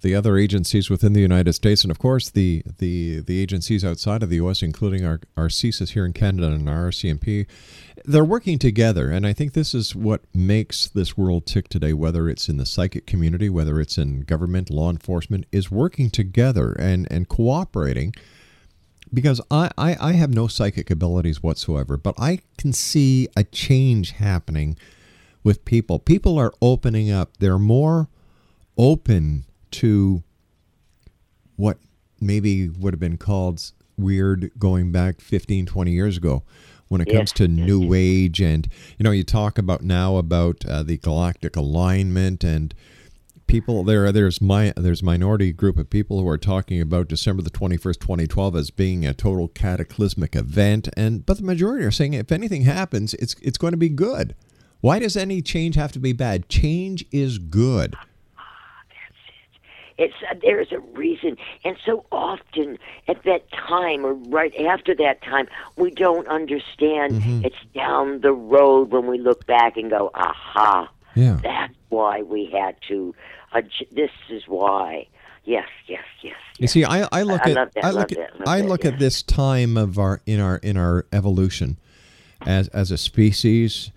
the 0.02 0.14
other 0.14 0.36
agencies 0.36 0.90
within 0.90 1.12
the 1.12 1.20
United 1.20 1.54
States, 1.54 1.82
and 1.82 1.90
of 1.90 1.98
course 1.98 2.30
the 2.30 2.62
the, 2.78 3.20
the 3.20 3.40
agencies 3.40 3.84
outside 3.84 4.22
of 4.22 4.30
the 4.30 4.36
U.S., 4.36 4.62
including 4.62 5.04
our 5.04 5.20
our 5.36 5.48
CSIS 5.48 5.90
here 5.90 6.04
in 6.04 6.12
Canada 6.12 6.48
and 6.48 6.68
our 6.68 6.88
RCMP, 6.88 7.46
they're 8.04 8.24
working 8.24 8.58
together, 8.58 9.10
and 9.10 9.26
I 9.26 9.32
think 9.32 9.52
this 9.52 9.74
is 9.74 9.94
what 9.94 10.22
makes 10.34 10.88
this 10.88 11.16
world 11.16 11.46
tick 11.46 11.68
today. 11.68 11.92
Whether 11.92 12.28
it's 12.28 12.48
in 12.48 12.56
the 12.56 12.66
psychic 12.66 13.06
community, 13.06 13.48
whether 13.48 13.80
it's 13.80 13.98
in 13.98 14.20
government, 14.20 14.70
law 14.70 14.90
enforcement, 14.90 15.46
is 15.50 15.70
working 15.70 16.10
together 16.10 16.72
and 16.72 17.08
and 17.10 17.28
cooperating 17.28 18.14
because 19.12 19.40
I, 19.50 19.70
I, 19.78 19.96
I 20.00 20.12
have 20.12 20.34
no 20.34 20.46
psychic 20.46 20.90
abilities 20.90 21.42
whatsoever, 21.42 21.96
but 21.96 22.14
I 22.18 22.40
can 22.58 22.72
see 22.72 23.28
a 23.36 23.44
change 23.44 24.12
happening 24.12 24.76
with 25.42 25.64
people. 25.64 25.98
People 25.98 26.38
are 26.38 26.52
opening 26.60 27.10
up. 27.10 27.36
They're 27.38 27.58
more 27.58 28.08
open 28.76 29.45
to 29.76 30.22
what 31.56 31.78
maybe 32.20 32.68
would 32.68 32.94
have 32.94 33.00
been 33.00 33.18
called 33.18 33.72
weird 33.98 34.50
going 34.58 34.92
back 34.92 35.20
15, 35.20 35.66
20 35.66 35.90
years 35.90 36.16
ago 36.16 36.42
when 36.88 37.00
it 37.00 37.06
comes 37.06 37.32
to 37.32 37.48
new 37.48 37.92
age. 37.94 38.40
And, 38.40 38.68
you 38.98 39.04
know, 39.04 39.10
you 39.10 39.24
talk 39.24 39.58
about 39.58 39.82
now 39.82 40.16
about 40.16 40.64
uh, 40.64 40.82
the 40.82 40.96
galactic 40.98 41.56
alignment 41.56 42.44
and 42.44 42.74
people 43.46 43.84
there 43.84 44.10
there's 44.10 44.40
my 44.40 44.72
there's 44.76 45.04
minority 45.04 45.52
group 45.52 45.78
of 45.78 45.88
people 45.88 46.20
who 46.20 46.26
are 46.26 46.38
talking 46.38 46.80
about 46.80 47.06
December 47.06 47.42
the 47.42 47.50
21st 47.50 48.00
2012 48.00 48.56
as 48.56 48.70
being 48.70 49.06
a 49.06 49.14
total 49.14 49.46
cataclysmic 49.48 50.34
event. 50.34 50.88
And 50.96 51.24
but 51.24 51.36
the 51.36 51.44
majority 51.44 51.84
are 51.84 51.92
saying 51.92 52.14
if 52.14 52.32
anything 52.32 52.62
happens 52.62 53.14
it's 53.14 53.36
it's 53.42 53.58
going 53.58 53.72
to 53.72 53.76
be 53.76 53.88
good. 53.88 54.34
Why 54.80 54.98
does 54.98 55.16
any 55.16 55.42
change 55.42 55.74
have 55.76 55.92
to 55.92 55.98
be 55.98 56.12
bad? 56.12 56.48
Change 56.48 57.04
is 57.10 57.38
good 57.38 57.96
It's 59.98 60.14
uh, 60.30 60.34
there 60.42 60.60
is 60.60 60.72
a 60.72 60.78
reason, 60.78 61.36
and 61.64 61.76
so 61.84 62.04
often 62.12 62.78
at 63.08 63.22
that 63.24 63.50
time 63.52 64.04
or 64.04 64.12
right 64.14 64.54
after 64.66 64.94
that 64.96 65.22
time, 65.22 65.48
we 65.76 65.90
don't 65.90 66.28
understand. 66.28 67.22
Mhm. 67.22 67.44
It's 67.46 67.56
down 67.74 68.20
the 68.20 68.32
road 68.32 68.90
when 68.90 69.06
we 69.06 69.18
look 69.18 69.46
back 69.46 69.76
and 69.78 69.88
go, 69.90 70.10
"Aha, 70.14 70.90
Yeah. 71.14 71.38
that's 71.42 71.72
why 71.88 72.22
we 72.22 72.46
had 72.46 72.76
to. 72.88 73.14
this 73.90 74.10
is 74.28 74.42
why." 74.46 75.06
Yes, 75.44 75.68
yes, 75.86 76.02
yes. 76.22 76.34
You 76.58 76.66
see, 76.66 76.84
I, 76.84 77.08
I 77.12 77.22
look 77.22 77.40
I 77.46 77.50
at 77.50 77.56
love 77.56 77.68
that, 77.74 77.84
I 77.84 77.90
look 77.92 78.08
that, 78.08 78.18
at 78.18 78.38
love 78.40 78.48
I 78.48 78.60
that, 78.60 78.68
look 78.68 78.84
at 78.84 78.98
this 78.98 79.22
time 79.22 79.76
of 79.78 79.96
our 79.98 80.20
in 80.26 80.40
our 80.40 80.56
in 80.56 80.76
our 80.76 81.06
evolution 81.12 81.78
as 82.44 82.68
as 82.68 82.90
a 82.90 82.98
species 82.98 83.92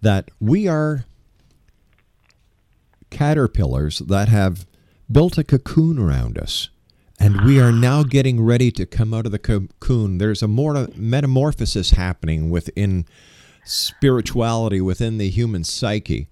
that 0.00 0.30
we 0.40 0.66
are 0.68 1.04
caterpillars 3.10 3.98
that 3.98 4.28
have 4.28 4.66
built 5.12 5.38
a 5.38 5.44
cocoon 5.44 5.98
around 5.98 6.38
us 6.38 6.68
and 7.20 7.42
we 7.42 7.60
are 7.60 7.72
now 7.72 8.02
getting 8.02 8.42
ready 8.42 8.70
to 8.70 8.86
come 8.86 9.12
out 9.14 9.26
of 9.26 9.32
the 9.32 9.38
cocoon 9.38 10.18
there's 10.18 10.42
a 10.42 10.48
more 10.48 10.88
metamorphosis 10.94 11.92
happening 11.92 12.50
within 12.50 13.04
spirituality 13.64 14.80
within 14.80 15.18
the 15.18 15.28
human 15.28 15.62
psyche 15.64 16.28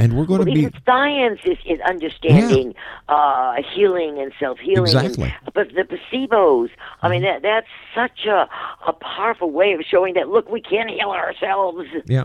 and 0.00 0.16
we're 0.16 0.24
going 0.24 0.38
well, 0.38 0.46
to 0.46 0.70
be 0.70 0.78
science 0.86 1.40
is, 1.44 1.58
is 1.66 1.78
understanding 1.86 2.74
uh, 3.10 3.56
healing 3.74 4.18
and 4.18 4.32
self 4.40 4.58
healing. 4.58 4.84
Exactly. 4.84 5.34
But 5.52 5.74
the 5.74 5.82
placebos, 5.82 6.70
I 7.02 7.10
mean, 7.10 7.20
that 7.20 7.42
that's 7.42 7.66
such 7.94 8.24
a 8.24 8.48
a 8.86 8.94
powerful 8.94 9.50
way 9.50 9.74
of 9.74 9.82
showing 9.82 10.14
that 10.14 10.28
look, 10.28 10.48
we 10.48 10.62
can 10.62 10.88
heal 10.88 11.10
ourselves. 11.10 11.86
yeah 12.06 12.24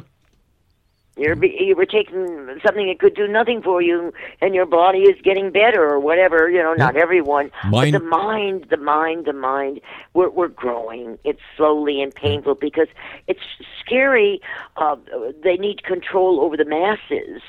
You're 1.18 1.44
you 1.46 1.76
were 1.78 1.86
taking 1.86 2.60
something 2.66 2.88
that 2.88 3.00
could 3.00 3.16
do 3.16 3.26
nothing 3.28 3.62
for 3.62 3.82
you, 3.82 4.12
and 4.42 4.54
your 4.54 4.66
body 4.66 5.04
is 5.04 5.16
getting 5.22 5.50
better 5.50 5.82
or 5.82 5.98
whatever. 5.98 6.50
You 6.50 6.62
know, 6.62 6.74
not 6.74 6.98
everyone, 6.98 7.52
Mind- 7.70 7.94
but 7.94 8.00
the 8.00 8.06
mind, 8.06 8.68
the 8.70 8.78
mind, 8.78 9.26
the 9.26 9.34
mind. 9.34 9.80
We're 10.14 10.30
we're 10.30 10.50
growing. 10.50 11.18
It's 11.24 11.40
slowly 11.56 12.02
and 12.02 12.14
painful 12.14 12.56
because 12.56 12.90
it's 13.28 13.40
scary. 13.80 14.42
Uh, 14.76 14.98
they 15.42 15.56
need 15.56 15.84
control 15.84 16.42
over 16.42 16.58
the 16.58 16.66
masses. 16.66 17.42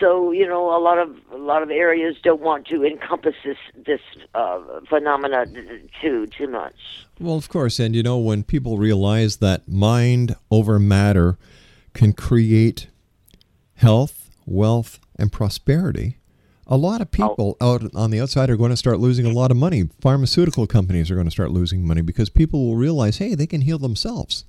So 0.00 0.30
you 0.30 0.46
know, 0.46 0.74
a 0.74 0.80
lot 0.80 0.98
of 0.98 1.14
a 1.32 1.36
lot 1.36 1.62
of 1.62 1.70
areas 1.70 2.16
don't 2.22 2.40
want 2.40 2.66
to 2.68 2.84
encompass 2.86 3.34
this 3.44 3.58
this 3.84 4.00
uh, 4.34 4.60
phenomena 4.88 5.44
too 6.00 6.26
too 6.28 6.48
much. 6.48 7.06
Well, 7.20 7.36
of 7.36 7.50
course, 7.50 7.78
and 7.78 7.94
you 7.94 8.02
know 8.02 8.16
when 8.16 8.44
people 8.44 8.78
realize 8.78 9.38
that 9.38 9.68
mind 9.68 10.36
over 10.50 10.78
matter 10.78 11.36
can 11.94 12.12
create 12.12 12.88
health, 13.74 14.30
wealth, 14.46 14.98
and 15.18 15.32
prosperity, 15.32 16.16
A 16.70 16.76
lot 16.76 17.00
of 17.00 17.10
people 17.10 17.56
out 17.62 17.82
on 17.94 18.10
the 18.10 18.20
outside 18.20 18.50
are 18.50 18.56
going 18.56 18.70
to 18.70 18.76
start 18.76 19.00
losing 19.00 19.24
a 19.24 19.32
lot 19.32 19.50
of 19.50 19.56
money. 19.56 19.88
Pharmaceutical 20.02 20.66
companies 20.66 21.10
are 21.10 21.14
going 21.14 21.26
to 21.26 21.30
start 21.30 21.50
losing 21.50 21.86
money 21.86 22.02
because 22.02 22.28
people 22.28 22.66
will 22.66 22.76
realize, 22.76 23.16
hey, 23.18 23.34
they 23.34 23.46
can 23.46 23.62
heal 23.62 23.78
themselves. 23.78 24.44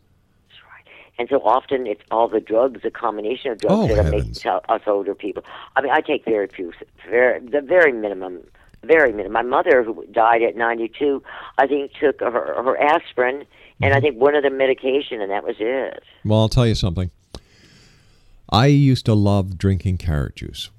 That's 0.50 0.62
right. 0.66 0.84
And 1.18 1.30
so 1.30 1.38
often 1.46 1.88
it's 1.88 2.02
all 2.12 2.28
the 2.28 2.42
drugs, 2.42 2.82
a 2.84 2.92
combination 2.92 3.52
of 3.52 3.60
drugs 3.60 3.74
Oh, 3.74 3.88
that 3.88 4.00
are 4.00 4.04
making 4.04 4.20
heavens. 4.20 4.40
tell 4.40 4.62
us 4.68 4.82
older 4.86 5.16
people. 5.16 5.44
I 5.78 5.82
mean, 5.82 5.92
I 5.92 6.02
take 6.02 6.26
very 6.26 6.48
few, 6.48 6.74
very 7.10 7.40
the 7.40 7.62
very 7.62 7.94
minimum, 7.94 8.42
very 8.84 9.12
minimum. 9.14 9.32
My 9.32 9.42
mother, 9.42 9.84
who 9.84 10.06
died 10.12 10.42
at 10.44 10.58
92, 10.58 11.24
I 11.58 11.68
think 11.68 11.94
took 11.94 12.20
her, 12.20 12.32
her 12.64 12.78
aspirin 12.82 13.36
and 13.36 13.46
Mm-hmm. 13.82 13.94
I 13.94 14.02
think 14.02 14.18
one 14.18 14.36
other 14.36 14.50
medication, 14.50 15.22
and 15.22 15.32
that 15.32 15.46
was 15.46 15.56
it. 15.58 16.04
Well, 16.26 16.42
I'll 16.42 16.50
tell 16.50 16.68
you 16.68 16.76
something. 16.76 17.12
I 18.52 18.68
used 18.68 19.06
to 19.06 19.14
love 19.14 19.58
drinking 19.58 19.98
carrot 19.98 20.36
juice. 20.38 20.70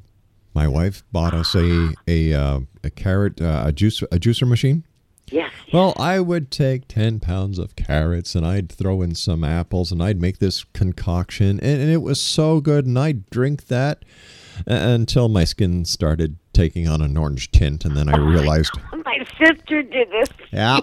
My 0.54 0.66
wife 0.66 1.04
bought 1.12 1.34
us 1.34 1.54
a 1.54 1.94
a, 2.08 2.32
uh, 2.34 2.60
a 2.82 2.90
carrot 2.90 3.40
uh, 3.40 3.62
a 3.66 3.72
juice 3.72 4.02
a 4.02 4.18
juicer 4.18 4.48
machine. 4.48 4.84
Yes. 5.30 5.52
Well, 5.72 5.94
I 5.96 6.18
would 6.18 6.50
take 6.50 6.88
10 6.88 7.20
pounds 7.20 7.60
of 7.60 7.76
carrots 7.76 8.34
and 8.34 8.44
I'd 8.44 8.68
throw 8.68 9.00
in 9.00 9.14
some 9.14 9.44
apples 9.44 9.92
and 9.92 10.02
I'd 10.02 10.20
make 10.20 10.38
this 10.38 10.64
concoction 10.72 11.60
and, 11.60 11.80
and 11.80 11.88
it 11.90 12.02
was 12.02 12.20
so 12.20 12.60
good 12.60 12.84
and 12.84 12.98
I'd 12.98 13.30
drink 13.30 13.68
that 13.68 14.04
until 14.66 15.28
my 15.28 15.44
skin 15.44 15.84
started 15.84 16.36
taking 16.52 16.88
on 16.88 17.00
an 17.00 17.16
orange 17.16 17.52
tint 17.52 17.84
and 17.84 17.96
then 17.96 18.08
I 18.08 18.16
realized, 18.18 18.72
My 19.04 19.24
sister 19.38 19.82
did 19.84 20.10
this. 20.10 20.28
yeah. 20.50 20.80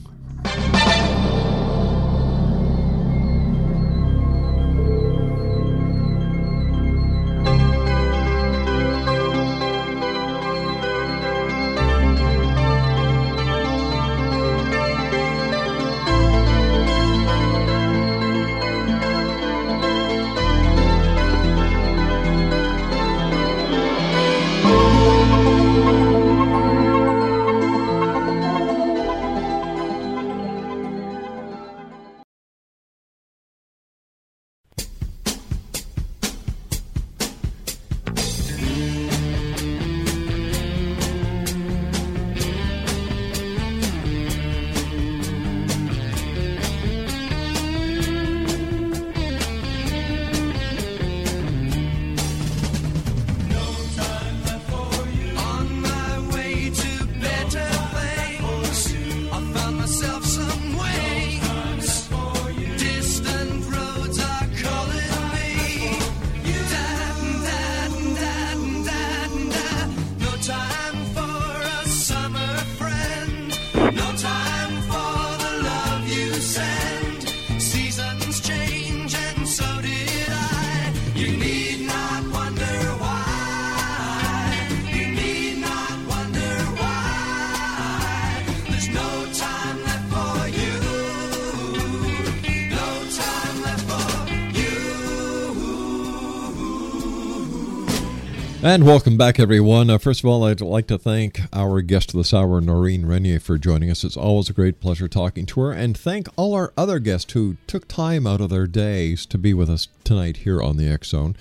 And 98.61 98.85
welcome 98.85 99.17
back, 99.17 99.39
everyone. 99.39 99.89
Uh, 99.89 99.99
first 99.99 100.19
of 100.19 100.27
all, 100.27 100.43
I'd 100.43 100.61
like 100.61 100.89
to 100.89 100.99
thank 100.99 101.43
our 101.53 101.81
guest 101.81 102.11
of 102.11 102.19
this 102.19 102.35
hour, 102.35 102.61
Noreen 102.61 103.07
Renier, 103.07 103.39
for 103.39 103.57
joining 103.57 103.89
us. 103.89 104.03
It's 104.03 104.17
always 104.17 104.51
a 104.51 104.53
great 104.53 104.81
pleasure 104.81 105.07
talking 105.07 105.47
to 105.47 105.61
her. 105.61 105.73
And 105.73 105.97
thank 105.97 106.27
all 106.35 106.55
our 106.55 106.73
other 106.77 106.99
guests 106.99 107.33
who 107.35 107.57
took 107.69 107.87
time 107.87 108.27
out 108.27 108.41
of 108.41 108.51
their 108.51 108.67
days 108.67 109.27
to 109.27 109.39
be 109.39 109.55
with 109.55 109.71
us 109.71 109.87
tonight 110.03 110.39
here 110.39 110.61
on 110.61 110.77
the 110.77 110.89
X 110.89 111.11
Zone. 111.11 111.37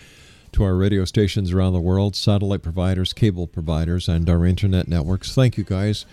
To 0.51 0.63
our 0.63 0.75
radio 0.75 1.05
stations 1.05 1.51
around 1.51 1.73
the 1.73 1.79
world, 1.79 2.15
satellite 2.15 2.61
providers, 2.61 3.13
cable 3.13 3.47
providers, 3.47 4.07
and 4.07 4.29
our 4.29 4.45
internet 4.45 4.87
networks, 4.87 5.33
thank 5.33 5.57
you 5.57 5.63
guys. 5.63 6.05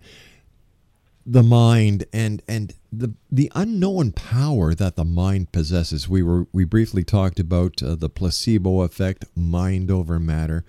the 1.30 1.44
mind 1.44 2.06
and 2.14 2.42
and 2.48 2.74
the 2.90 3.14
the 3.30 3.52
unknown 3.54 4.14
power 4.14 4.74
that 4.74 4.96
the 4.96 5.04
mind 5.04 5.52
possesses. 5.52 6.08
We 6.08 6.24
were 6.24 6.48
we 6.54 6.64
briefly 6.64 7.04
talked 7.04 7.42
about 7.42 7.84
uh, 7.84 7.96
the 7.96 8.10
placebo 8.10 8.80
effect, 8.82 9.26
mind 9.36 9.92
over 9.92 10.20
matter. 10.20 10.64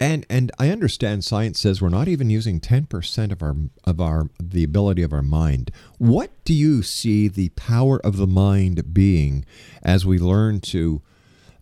And 0.00 0.24
and 0.30 0.52
I 0.58 0.70
understand 0.70 1.24
science 1.24 1.58
says 1.58 1.82
we're 1.82 1.88
not 1.88 2.06
even 2.06 2.30
using 2.30 2.60
10% 2.60 3.32
of 3.32 3.42
our 3.42 3.56
of 3.84 4.00
our 4.00 4.30
the 4.40 4.62
ability 4.62 5.02
of 5.02 5.12
our 5.12 5.22
mind. 5.22 5.70
What 5.98 6.30
do 6.44 6.54
you 6.54 6.82
see 6.82 7.26
the 7.26 7.48
power 7.50 7.98
of 8.04 8.16
the 8.16 8.26
mind 8.26 8.94
being 8.94 9.44
as 9.82 10.06
we 10.06 10.18
learn 10.18 10.60
to 10.60 11.02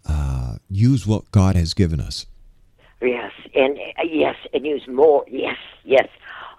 uh, 0.06 0.56
use 0.68 1.06
what 1.06 1.30
God 1.30 1.56
has 1.56 1.72
given 1.72 2.00
us? 2.00 2.26
Yes, 3.00 3.32
and 3.54 3.78
uh, 3.98 4.02
yes, 4.04 4.36
and 4.52 4.66
use 4.66 4.86
more. 4.86 5.24
Yes, 5.28 5.56
yes. 5.84 6.08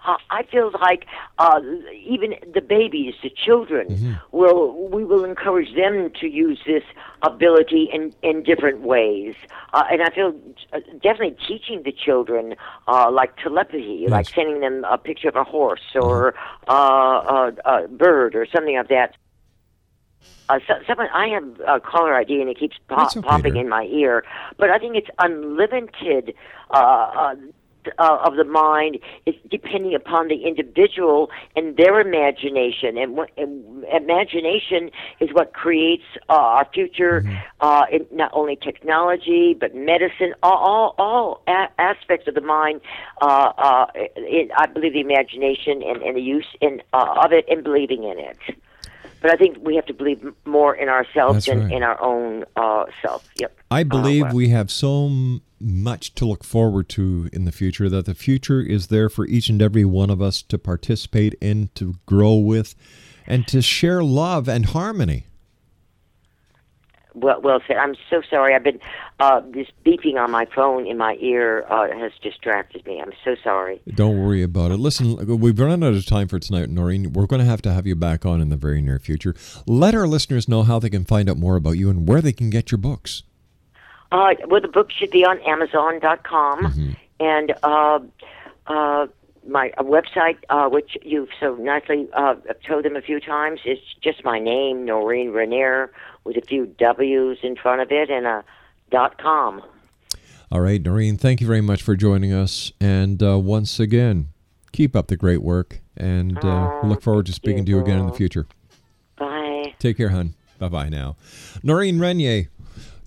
Uh, 0.08 0.16
I 0.30 0.42
feel 0.44 0.70
like 0.80 1.04
uh, 1.38 1.60
even 2.06 2.34
the 2.54 2.62
babies, 2.62 3.14
the 3.22 3.30
children, 3.30 4.18
will 4.32 4.88
we 4.88 5.04
will 5.04 5.24
encourage 5.24 5.74
them 5.76 6.10
to 6.20 6.26
use 6.26 6.58
this 6.66 6.82
ability 7.22 7.90
in 7.92 8.14
in 8.22 8.42
different 8.42 8.80
ways. 8.80 9.34
Uh, 9.74 9.84
and 9.90 10.02
I 10.02 10.10
feel 10.10 10.34
uh, 10.72 10.80
definitely 11.02 11.36
teaching 11.46 11.82
the 11.82 11.92
children 11.92 12.54
uh, 12.86 13.10
like 13.10 13.36
telepathy, 13.36 14.06
like 14.08 14.28
sending 14.28 14.60
them 14.60 14.84
a 14.88 14.96
picture 14.96 15.28
of 15.28 15.36
a 15.36 15.44
horse 15.44 15.94
or 15.94 16.34
uh, 16.68 16.72
a, 16.72 17.52
a 17.66 17.88
bird 17.88 18.34
or 18.34 18.46
something 18.46 18.78
of 18.78 18.88
that. 18.88 19.14
Uh, 20.48 20.58
so, 20.66 20.74
someone, 20.86 21.08
I 21.12 21.28
have 21.28 21.60
a 21.66 21.78
caller 21.78 22.14
ID 22.14 22.40
and 22.40 22.48
it 22.48 22.58
keeps 22.58 22.76
pop, 22.88 23.12
popping 23.22 23.56
in 23.56 23.68
my 23.68 23.84
ear, 23.84 24.24
but 24.56 24.70
I 24.70 24.78
think 24.78 24.96
it's 24.96 25.10
unlimited 25.18 26.32
uh, 26.70 27.34
uh, 27.98 28.08
uh, 28.08 28.28
of 28.28 28.36
the 28.36 28.44
mind. 28.44 28.98
is 29.26 29.34
depending 29.50 29.94
upon 29.94 30.28
the 30.28 30.44
individual 30.46 31.30
and 31.56 31.76
their 31.76 32.00
imagination, 32.00 32.96
and, 32.98 33.16
what, 33.16 33.30
and 33.36 33.84
imagination 33.92 34.90
is 35.20 35.30
what 35.32 35.52
creates 35.52 36.04
uh, 36.28 36.32
our 36.32 36.66
future. 36.72 37.24
Uh, 37.60 37.84
in 37.90 38.06
not 38.12 38.30
only 38.34 38.56
technology 38.56 39.54
but 39.58 39.74
medicine, 39.74 40.34
all 40.42 40.58
all, 40.58 40.94
all 40.98 41.42
a- 41.48 41.80
aspects 41.80 42.28
of 42.28 42.34
the 42.34 42.40
mind. 42.40 42.80
Uh, 43.20 43.52
uh, 43.58 43.86
it, 43.94 44.50
I 44.56 44.66
believe 44.66 44.92
the 44.92 45.00
imagination 45.00 45.82
and, 45.82 46.02
and 46.02 46.16
the 46.16 46.20
use 46.20 46.46
in, 46.60 46.82
uh, 46.92 47.14
of 47.24 47.32
it 47.32 47.44
and 47.48 47.64
believing 47.64 48.04
in 48.04 48.18
it. 48.18 48.36
But 49.20 49.32
I 49.32 49.36
think 49.36 49.58
we 49.60 49.76
have 49.76 49.86
to 49.86 49.94
believe 49.94 50.32
more 50.44 50.74
in 50.74 50.88
ourselves 50.88 51.46
That's 51.46 51.46
than 51.46 51.64
right. 51.64 51.72
in 51.72 51.82
our 51.82 52.00
own 52.00 52.44
uh, 52.56 52.84
self. 53.02 53.28
Yep. 53.36 53.56
I 53.70 53.82
believe 53.82 54.24
well. 54.24 54.34
we 54.34 54.48
have 54.50 54.70
so 54.70 55.40
much 55.60 56.14
to 56.14 56.24
look 56.24 56.44
forward 56.44 56.88
to 56.90 57.28
in 57.32 57.44
the 57.44 57.52
future 57.52 57.88
that 57.88 58.06
the 58.06 58.14
future 58.14 58.60
is 58.60 58.86
there 58.86 59.08
for 59.08 59.26
each 59.26 59.48
and 59.48 59.60
every 59.60 59.84
one 59.84 60.10
of 60.10 60.22
us 60.22 60.42
to 60.42 60.58
participate 60.58 61.34
in, 61.40 61.70
to 61.74 61.96
grow 62.06 62.34
with, 62.34 62.74
and 63.26 63.46
to 63.48 63.60
share 63.60 64.02
love 64.02 64.48
and 64.48 64.66
harmony. 64.66 65.26
Well, 67.20 67.40
well 67.40 67.60
said. 67.66 67.76
I'm 67.76 67.94
so 68.10 68.22
sorry. 68.28 68.54
I've 68.54 68.62
been 68.62 68.80
uh, 69.20 69.40
this 69.50 69.66
beeping 69.84 70.16
on 70.16 70.30
my 70.30 70.46
phone 70.46 70.86
in 70.86 70.96
my 70.96 71.16
ear 71.20 71.64
uh, 71.68 71.88
has 71.98 72.12
distracted 72.22 72.86
me. 72.86 73.00
I'm 73.00 73.12
so 73.24 73.36
sorry. 73.42 73.80
Don't 73.94 74.18
worry 74.24 74.42
about 74.42 74.70
it. 74.70 74.76
Listen, 74.78 75.38
we've 75.40 75.58
run 75.58 75.82
out 75.82 75.94
of 75.94 76.06
time 76.06 76.28
for 76.28 76.38
tonight, 76.38 76.68
Noreen. 76.70 77.12
We're 77.12 77.26
going 77.26 77.40
to 77.40 77.46
have 77.46 77.62
to 77.62 77.72
have 77.72 77.86
you 77.86 77.94
back 77.96 78.24
on 78.26 78.40
in 78.40 78.48
the 78.48 78.56
very 78.56 78.80
near 78.80 78.98
future. 78.98 79.34
Let 79.66 79.94
our 79.94 80.06
listeners 80.06 80.48
know 80.48 80.62
how 80.62 80.78
they 80.78 80.90
can 80.90 81.04
find 81.04 81.28
out 81.28 81.36
more 81.36 81.56
about 81.56 81.72
you 81.72 81.90
and 81.90 82.08
where 82.08 82.20
they 82.20 82.32
can 82.32 82.50
get 82.50 82.70
your 82.70 82.78
books. 82.78 83.22
Uh, 84.10 84.34
well, 84.46 84.60
the 84.60 84.68
book 84.68 84.90
should 84.90 85.10
be 85.10 85.24
on 85.24 85.38
Amazon.com, 85.40 86.58
Mm-hmm. 86.64 86.90
and 87.20 87.54
uh, 87.62 87.98
uh, 88.66 89.06
my 89.46 89.70
uh, 89.78 89.82
website, 89.82 90.38
uh, 90.50 90.68
which 90.68 90.96
you've 91.02 91.28
so 91.40 91.54
nicely 91.56 92.08
uh, 92.12 92.34
told 92.66 92.84
them 92.84 92.96
a 92.96 93.02
few 93.02 93.20
times, 93.20 93.60
is 93.64 93.78
just 94.00 94.24
my 94.24 94.38
name, 94.38 94.84
Noreen 94.84 95.30
Renier, 95.32 95.90
with 96.28 96.36
a 96.36 96.46
few 96.46 96.66
W's 96.78 97.38
in 97.42 97.56
front 97.56 97.80
of 97.80 97.90
it 97.90 98.10
and 98.10 98.26
a 98.26 98.44
dot 98.90 99.20
com. 99.20 99.62
All 100.52 100.60
right, 100.60 100.80
Noreen, 100.80 101.16
thank 101.16 101.40
you 101.40 101.46
very 101.46 101.60
much 101.60 101.82
for 101.82 101.96
joining 101.96 102.32
us. 102.32 102.70
And 102.80 103.22
uh, 103.22 103.38
once 103.38 103.80
again, 103.80 104.28
keep 104.72 104.94
up 104.94 105.08
the 105.08 105.16
great 105.16 105.42
work. 105.42 105.80
And 105.96 106.38
uh, 106.44 106.80
we 106.82 106.90
look 106.90 107.02
forward 107.02 107.26
to 107.26 107.32
speaking 107.32 107.64
to 107.64 107.70
you 107.70 107.80
again 107.80 107.98
in 107.98 108.06
the 108.06 108.12
future. 108.12 108.46
Bye. 109.16 109.74
Take 109.78 109.96
care, 109.96 110.10
hon. 110.10 110.34
Bye 110.58 110.68
bye 110.68 110.88
now. 110.88 111.16
Noreen 111.62 111.98
Renier, 111.98 112.48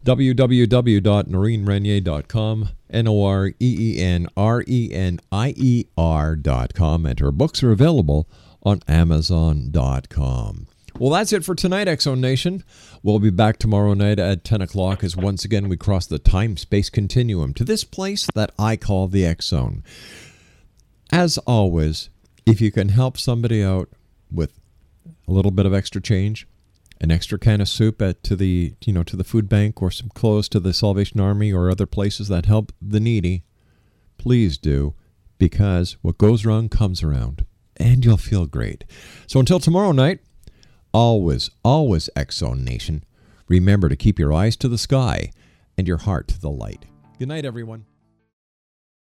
www.noreenrenier.com, 0.03 2.69
N 2.89 3.07
O 3.07 3.23
R 3.23 3.47
E 3.47 3.53
E 3.59 4.01
N 4.01 4.27
R 4.35 4.63
E 4.67 4.89
N 4.93 5.19
I 5.31 5.53
E 5.57 5.85
R.com. 5.97 7.05
And 7.05 7.19
her 7.19 7.31
books 7.31 7.63
are 7.63 7.71
available 7.71 8.27
on 8.63 8.81
Amazon.com. 8.87 10.67
Well, 10.99 11.11
that's 11.11 11.33
it 11.33 11.43
for 11.43 11.55
tonight, 11.55 11.87
X 11.87 12.03
Zone 12.03 12.21
Nation. 12.21 12.63
We'll 13.03 13.17
be 13.17 13.31
back 13.31 13.57
tomorrow 13.57 13.95
night 13.95 14.19
at 14.19 14.43
10 14.43 14.61
o'clock 14.61 15.03
as 15.03 15.17
once 15.17 15.43
again 15.43 15.67
we 15.67 15.75
cross 15.75 16.05
the 16.05 16.19
time 16.19 16.55
space 16.55 16.87
continuum 16.87 17.51
to 17.55 17.63
this 17.63 17.83
place 17.83 18.27
that 18.35 18.51
I 18.59 18.77
call 18.77 19.07
the 19.07 19.25
X 19.25 19.47
Zone. 19.47 19.83
As 21.11 21.39
always, 21.39 22.11
if 22.45 22.61
you 22.61 22.71
can 22.71 22.89
help 22.89 23.17
somebody 23.17 23.63
out 23.63 23.89
with 24.31 24.59
a 25.27 25.31
little 25.31 25.49
bit 25.49 25.65
of 25.65 25.73
extra 25.73 25.99
change, 25.99 26.47
an 26.99 27.09
extra 27.09 27.39
can 27.39 27.59
of 27.59 27.69
soup 27.69 28.03
at 28.03 28.21
to 28.21 28.35
the 28.35 28.75
you 28.85 28.93
know 28.93 29.03
to 29.03 29.15
the 29.15 29.23
food 29.23 29.49
bank 29.49 29.81
or 29.81 29.89
some 29.89 30.09
clothes 30.09 30.47
to 30.49 30.59
the 30.59 30.71
Salvation 30.71 31.19
Army 31.19 31.51
or 31.51 31.71
other 31.71 31.87
places 31.87 32.27
that 32.27 32.45
help 32.45 32.71
the 32.79 32.99
needy, 32.99 33.43
please 34.19 34.59
do 34.59 34.93
because 35.39 35.97
what 36.03 36.19
goes 36.19 36.45
wrong 36.45 36.69
comes 36.69 37.01
around 37.01 37.45
and 37.77 38.05
you'll 38.05 38.17
feel 38.17 38.45
great. 38.45 38.83
So 39.25 39.39
until 39.39 39.59
tomorrow 39.59 39.91
night, 39.91 40.19
always 40.93 41.49
always 41.63 42.09
X 42.15 42.37
Zone 42.37 42.63
Nation, 42.63 43.03
remember 43.47 43.89
to 43.89 43.95
keep 43.95 44.19
your 44.19 44.33
eyes 44.33 44.55
to 44.57 44.67
the 44.67 44.77
sky 44.77 45.31
and 45.77 45.87
your 45.87 45.97
heart 45.97 46.27
to 46.29 46.39
the 46.39 46.49
light. 46.49 46.85
Good 47.19 47.27
night 47.27 47.45
everyone. 47.45 47.85